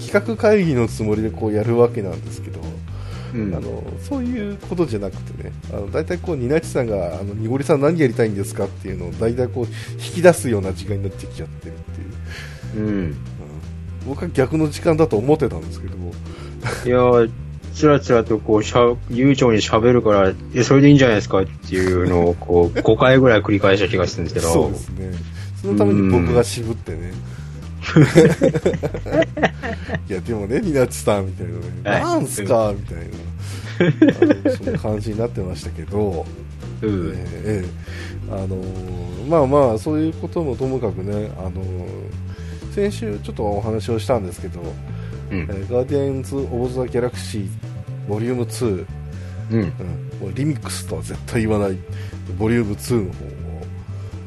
[0.06, 2.60] 企画会議のつもりでこうやるわけなんですけど、
[3.34, 11.78] うん、あのそういうことじゃなくてね、あの大体こう、ニナチさんが、あの、にごりさん何やりたいんですかっていうのを大体こう、引き出すような時間になってきちゃってるっ
[12.74, 12.86] ていう。
[12.86, 12.90] うん。
[12.90, 13.16] うん、
[14.08, 16.14] 僕は逆の時間だと思ってたんですけども。
[16.86, 17.30] いや
[17.74, 24.48] つらつらとこうしゃ、悠長に喋るから、え、それでいいんじゃないですかっていうのを、こう、 5回ぐらい繰り返した気がするんですけど。
[24.48, 25.12] そうですね。
[25.62, 27.12] そのために僕が渋ってね。
[30.08, 31.60] いや、でもね、ニナチさんみたいなね、
[32.02, 33.04] なんすかみたいな。
[34.58, 36.26] その感じになってましたけど、
[36.82, 44.62] うん、えー、あのー、まあまあそういうこともともかくね、あのー、先週ちょっとお話をしたんですけど、
[45.32, 47.50] うん、えー、ガーディアンズ・オブ・ザ・ギャラクシー
[48.08, 48.86] ボリューム2、
[49.52, 49.68] うん、うん、
[50.22, 51.78] もうリミックスとは絶対言わない
[52.38, 53.30] ボリューム2の方を、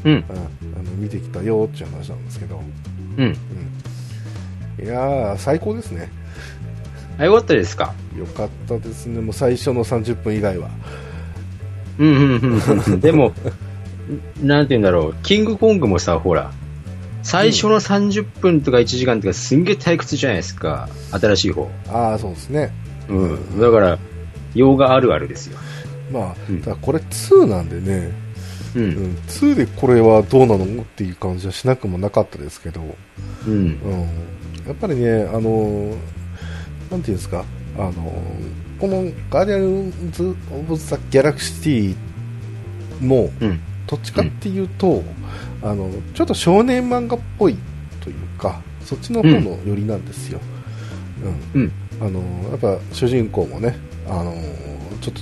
[0.05, 2.61] うん、うん、あの見てきたよっていう話なんですけど、
[3.19, 3.37] うん、
[4.79, 6.11] うん、いや最高ですね。
[7.19, 7.93] あ、よかったですか？
[8.17, 10.71] よかったですね、もう最初の30分以外は。
[11.99, 13.01] うんうんうん。
[13.01, 13.33] でも、
[14.43, 16.53] なんて言うんだろう、キングコングもさ、ほら、
[17.23, 21.71] 最初の30分とか1時間とかすんげえ退屈じゃないですか、新しい方。
[21.89, 22.73] ああ、そうですね。
[23.09, 23.61] うん。
[23.61, 23.99] だから、
[24.55, 25.59] 洋画あるあるですよ。
[26.13, 28.13] まあ、うん、だこれ2なんでね、
[28.77, 32.83] うん、うん、2でこれはどうなのっていう感じはしなくもなかったですけど、
[33.47, 34.01] うん、うん、
[34.67, 35.95] やっぱりね、あの
[36.91, 37.45] なんていうんですか、
[37.77, 37.93] あの
[38.79, 41.97] このガーディアンズ・オブ・ザ・ギャラクシティ
[43.05, 45.05] も、うん、どっちかっていうと、うん、
[45.63, 47.57] あのちょっと少年漫画っぽい
[48.01, 50.41] というか、そっちの方の寄りなんですよ。
[51.55, 51.73] うん。
[52.01, 53.77] あのやっぱ主人公もね、
[54.09, 54.35] あの
[55.01, 55.21] ちょっと、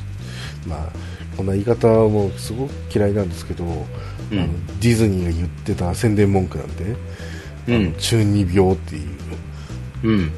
[0.68, 0.92] まあ、
[1.36, 4.46] こんな言い方もすごく嫌いなんですけど、あの
[4.80, 6.96] ディズニーが言ってた宣伝文句なんで、
[7.68, 9.08] うん、中二病っていう、
[10.04, 10.30] うん、うん、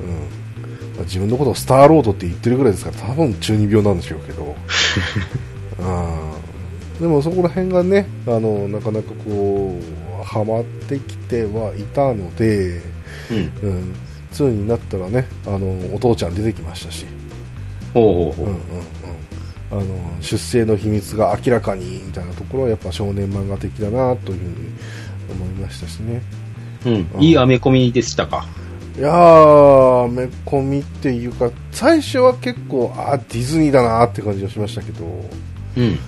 [1.00, 4.54] 自分のことをスターロードって言ってるぐらいですから多分中二病なんでしょうけど。
[5.80, 6.34] あ
[7.00, 12.80] でもそこら辺がねあのなかなかこうはまってきてはいたので、
[13.30, 13.94] うん、うん、
[14.32, 17.06] 2になったらねあのお父ちゃん出てきましたし。
[17.94, 19.27] ほうほうほう、うんうんうん
[19.70, 19.84] あの
[20.20, 24.54] 出生の秘密が明らかにみたいなところはやっぱ少年漫画的だなというふうに
[25.30, 26.22] 思いましたしね、
[26.86, 28.46] うん、いいアメコミでしたか？
[28.96, 35.04] いやー、め込みっていうか、最初は結構、あディズニーだなって感じがしましたけど、
[35.76, 35.84] うん。
[35.84, 35.98] うん、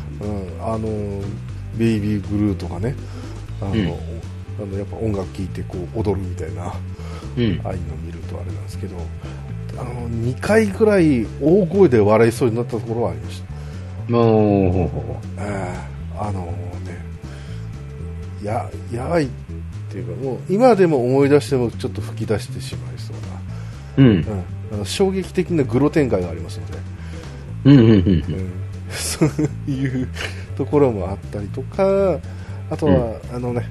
[0.61, 1.23] あの、
[1.77, 2.97] ベイビーグルーとかね、
[3.61, 6.67] あの、うん、あのやっぱ音楽聴いてこう踊るみたいな、う
[7.41, 7.61] ん。
[7.63, 8.97] ああいうの見るとあれなんですけど。
[9.79, 13.50] あの2回ぐらい大声で笑いそうになったところはありました
[14.11, 16.45] もう、ほうほうほええあの
[16.85, 17.01] ね
[18.43, 19.29] ややばいっ
[19.91, 23.17] ていうかもう今でも思い出してもちょっと吹き出してしまいそう
[23.99, 24.03] う。
[24.03, 24.23] うん。
[24.23, 26.79] な、うん、あの衝撃的なグロ展開がありますので、
[27.65, 28.53] うん、うん、うんうん、
[28.91, 30.09] そういう
[30.57, 32.19] ところもあったりとか
[32.71, 33.69] あとは、あのね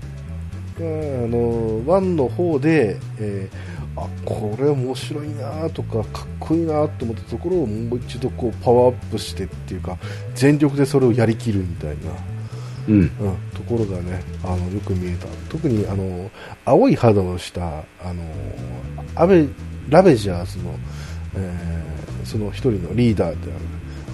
[0.80, 9.98] うんあのワンの方で、えーあこれ面白いなとかかっこいいなと思ったところをもう一度こうパワーアップしてっていうか
[10.36, 12.12] 全力でそれをやりきるみたいな、
[12.88, 13.00] うん。
[13.02, 13.10] うん、
[13.54, 16.30] ところがねあのよく見えた特にあの
[16.66, 18.24] 青い肌をしたあの
[19.16, 19.48] アベ
[19.90, 20.76] ラベジャーズの、
[21.36, 23.66] えーその一人のリーダーである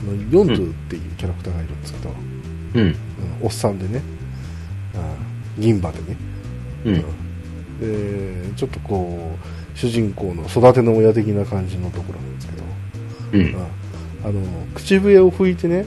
[0.03, 2.09] あのヨンドゥっていうキャラクターがいるんですけど、
[2.76, 2.82] うん。
[2.82, 2.95] うん
[3.41, 4.01] おっさんでね、
[5.57, 6.17] うん銀歯でね、
[6.86, 7.03] うん。
[7.80, 12.63] でちょっとこう主人公の育ての親的な感じのところなんですけど、
[13.34, 13.65] うんうん。
[14.23, 15.86] あの口笛を吹いてね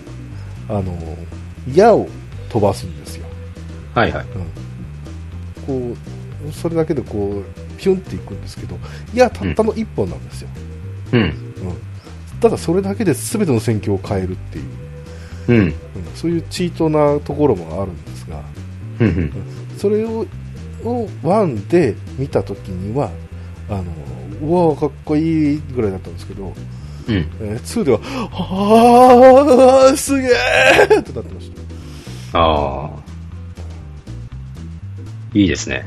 [0.68, 0.96] あの
[1.74, 2.08] 矢を
[2.48, 3.26] 飛ばすんですよ、
[3.94, 4.26] はいはい。
[5.66, 5.96] うん、こ
[6.48, 8.78] うそれだけでこうピュンっていくんですけど
[9.14, 10.48] 矢たったの1本なんですよ、
[11.12, 11.20] うん。
[11.20, 11.34] うん
[12.40, 14.64] ただそれだけで全ての戦況を変えるっていう、
[15.48, 15.58] うん。
[15.58, 15.74] うん
[16.14, 18.40] そういうチートなところもあるんですが
[19.00, 19.32] うん。
[19.76, 20.26] それを
[20.84, 23.10] を1で見た時には
[23.70, 23.84] あの
[24.40, 27.14] うわーかっこいいぐらいだったんですけど、うん。
[27.14, 31.50] えー2でははあすげえってなってまし
[32.32, 32.90] たああ。
[35.34, 35.76] いいですね。
[35.76, 35.84] はい、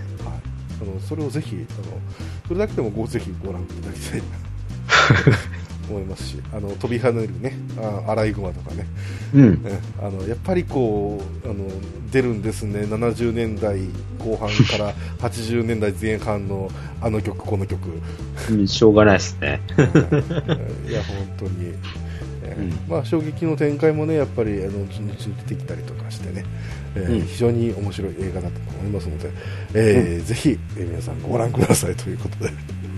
[0.81, 1.99] あのそれをぜひあの
[2.47, 4.25] それだけでもごぜひご覧いただきたいな
[5.91, 8.85] 思いますしあの飛び跳ねるねあアライグマとかね、
[9.33, 9.43] うん。
[9.43, 9.59] うん。
[10.01, 11.65] あのやっぱりこうあの
[12.11, 12.81] 出るんですね。
[12.81, 13.79] 70年代
[14.19, 14.93] 後半から
[15.29, 16.69] 80年代前半の
[17.01, 17.79] あの曲この曲。
[18.67, 19.61] しょうがないですね。
[19.77, 19.85] うん。
[20.89, 21.73] いや本当に、
[22.43, 22.73] えーうん。
[22.89, 26.43] まあ、衝撃の展開もねやっぱりあの出てきたりとかしてね、
[26.95, 27.25] えーうん。
[27.25, 29.31] 非常に面白い映画だったと思いますので、
[29.73, 32.51] えーぜひ、えー皆さんご覧くださいということで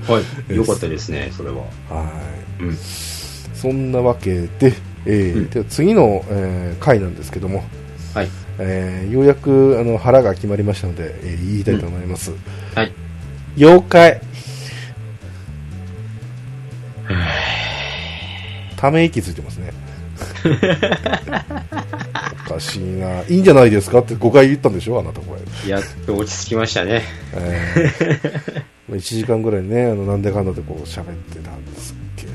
[0.08, 0.24] はい。
[0.56, 1.58] よかったですね、それは。
[1.90, 2.12] は
[2.60, 2.78] いうん。
[3.54, 4.74] そんなわけで,、
[5.06, 7.64] えーうんでは次の、えー回なんですけども、
[8.14, 8.30] はい。
[8.60, 12.32] えーようやくあの腹が決まりましたので、えー言いたいと思います、
[12.76, 12.92] はい。
[13.58, 14.22] 妖怪
[18.76, 19.72] ため息ついてますね
[22.46, 27.04] おかしいないいんじゃないですかって5回言ったんでしょあなたこれ、やっと落ち着きましたね。
[27.34, 28.64] えー、
[28.96, 32.28] 1時間ぐらいねあのなんでかんだでこう喋ってたんですけ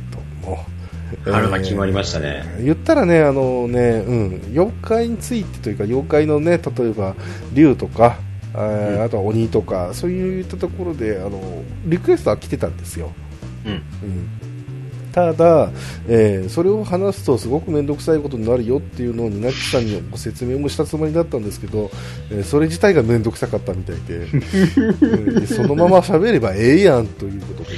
[0.43, 0.59] ども。
[1.25, 2.43] 腹が決まりましたね。
[2.59, 7.15] えー言ったらねあのね、うん、妖怪についてというか妖怪のね例えば
[7.55, 8.19] 竜とか
[8.55, 9.03] あーうん。
[9.03, 11.41] あとは鬼とかそういったところであの
[11.87, 13.11] リクエストは来てたんですよ、
[13.65, 13.73] うん。
[13.73, 13.83] うん、
[15.19, 15.71] ただ、
[16.07, 21.91] えーそれを話すとすごく面倒くさいことになるよっていうのをニナッチさんにご説明もしたつもりだったんですけど、
[22.31, 27.77] えーそれ自体が面倒くさかったみたいで、う んそのまま喋ればええやんということでね、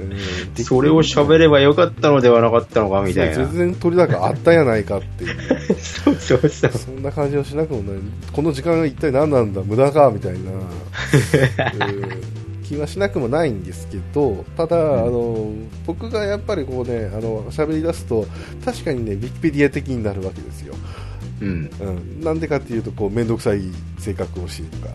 [0.00, 0.04] う
[0.50, 3.34] んできそれを喋ればよかったのではなかったのかみたいな。
[3.46, 5.36] 全然取り高あったやないかっていう。
[5.80, 6.70] そうそうそう。
[6.72, 8.00] そんな感じはしなくもない。
[8.32, 9.62] この時間が一体何なんだ？
[9.62, 10.10] 無駄か？
[10.12, 15.52] みたいな、う ん気はしなくもないんですけどただ、あの
[15.86, 18.26] 僕がやっぱりこうねあの喋り出すと
[18.64, 20.74] 確かにねウィキペディア的になるわけですよ、
[21.40, 21.70] うん。
[21.80, 23.62] うん、なんでかっていうとこう面倒くさい
[23.98, 24.94] 性格をしとか、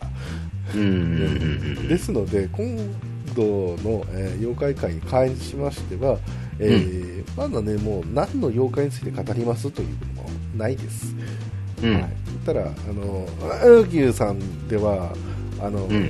[0.75, 0.81] うん。
[0.81, 0.87] うん。
[0.87, 0.89] う
[1.81, 1.87] ん。
[1.87, 2.77] ですので今
[3.35, 3.43] 度
[3.83, 6.19] の、えー妖怪界に関しましては、
[6.59, 11.15] えーまだねもう何の妖怪について語りますというのもないです、
[11.81, 11.93] うん。
[11.95, 12.11] はい、
[12.45, 13.27] たらあの
[13.65, 15.15] ウーキューさんでは
[15.59, 16.09] あの、うん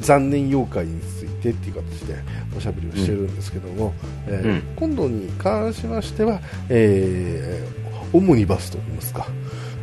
[0.00, 2.16] 残念妖怪についてっていう形で
[2.56, 3.92] おしゃべりをしてるんですけども、
[4.26, 4.62] えーうん。
[4.76, 7.78] 今度に関しましては、えー
[8.10, 9.26] オムニバスといいますか、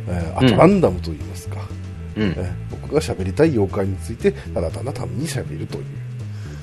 [0.08, 1.60] えーあとランダムといいますか、
[2.16, 2.22] うん。
[2.22, 5.84] えー僕が喋りたい妖怪についてただただ単に喋るという、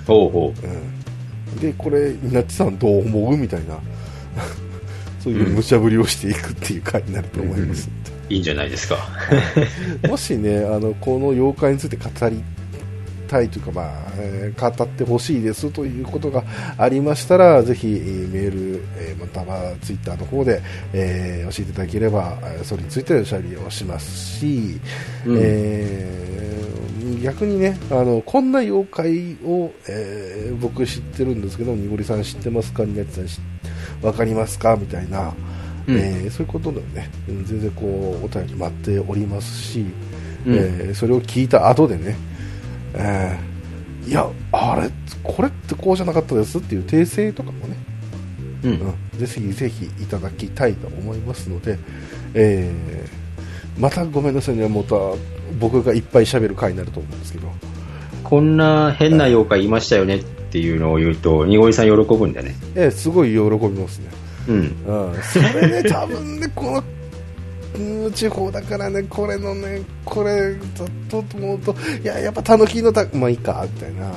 [0.08, 0.54] ほうほ
[1.54, 1.58] う。
[1.58, 3.78] ん、でこれニナッチさんどう思うみたいな
[5.20, 7.90] そういう無茶ぶりをしていくっていう回になると思います、
[8.30, 8.34] う。
[8.34, 8.98] いいんじゃないですか。
[10.08, 12.42] もしねあのこの妖怪について語り
[13.34, 16.44] たいというか、まあえー語ってほしいですということが
[16.78, 20.62] ありましたらぜひ、えーメール、えーまたはツイッターの方で、
[20.94, 24.80] えー教えていただければえーそれについておしゃべりをしますし、
[25.26, 25.38] うん。
[25.42, 33.40] えー逆にねあのこんな妖怪を、えー僕知ってるんですけどにごりさん知ってますかにやつさん知
[34.02, 35.34] わかりますかみたいな、
[35.88, 35.98] うん。
[35.98, 39.86] えーそういうことでねうん全然こうお便り待っておりますし、
[40.46, 40.54] うん。
[40.56, 42.16] えーそれを聞いた後でね、
[42.94, 43.54] えー
[44.06, 44.90] いや、あれ、
[45.24, 47.78] これってこうじゃなかったですっていう訂正とかもね、
[48.64, 48.72] うん。
[48.72, 48.80] うん、
[49.18, 51.78] ぜひぜひいただきたいと思いますので、
[52.34, 53.24] えー
[53.82, 54.96] またごめんなさいね、また
[55.60, 57.48] 僕がいっぱい喋る回になると思うんですけど、
[58.24, 62.56] こんな変な妖怪いましたよねっていうのを言うと、にごりさん喜ぶんだね。
[62.76, 64.10] えーすごい喜びますね。
[64.48, 64.56] うん。
[64.58, 66.84] うん、それね、多分ね、この、うん
[68.14, 74.12] 地方だからね、これのね、これ、ざっとと思うと、いや、やっぱたぬきのた、まあいいか、みたいな。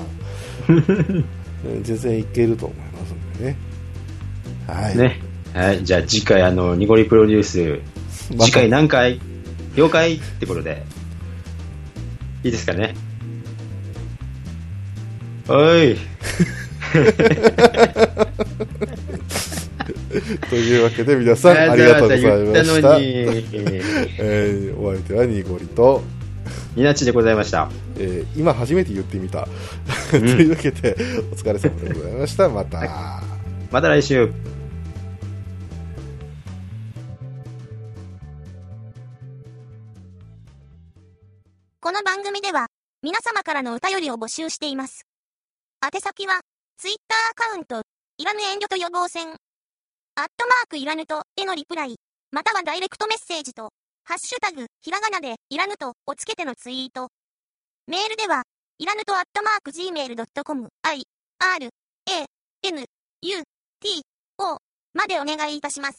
[0.69, 0.73] う
[1.79, 3.57] ん全然いけると思いますんでね。
[4.67, 4.97] はい。
[4.97, 5.21] ね。
[5.55, 5.85] はい。
[5.85, 7.81] じゃあ次回、あの、にごりプロデュース、
[8.39, 9.21] 次回何回？
[9.75, 10.83] 妖怪ってことで、
[12.45, 12.95] いいですかね？
[15.49, 15.97] おい。
[20.51, 22.99] というわけで皆さんありがとうございました。
[24.18, 26.03] えーお相手はニゴリと、
[26.74, 27.70] ニナッチでございました。
[27.99, 29.43] えー今初めて言ってみた。
[29.43, 29.49] ん
[30.11, 30.97] というわけで、
[31.32, 32.49] お疲れ様でございました。
[32.49, 33.22] また。
[33.70, 34.30] また来週。
[41.80, 42.66] この番組では、
[43.03, 45.07] 皆様からのお便りを募集しています。
[45.80, 46.41] 宛先は、
[46.78, 47.82] ツイッターアカウント、
[48.18, 49.37] いらぬ遠慮と予防線、
[50.19, 51.97] アットマークいらぬと、へのリプライ、
[52.33, 53.69] またはダイレクトメッセージと、
[54.03, 57.09] ハッシュタグ、ひらがなで、いらぬと、をつけてのツイート。
[57.87, 58.45] メールでは、
[58.79, 61.03] いらぬとアットマーク gmail.com、i,
[61.39, 62.25] r, a,
[62.62, 62.85] n,
[63.21, 63.43] u,
[63.81, 64.03] t,
[64.39, 64.57] o
[64.95, 65.95] までお願いいたします。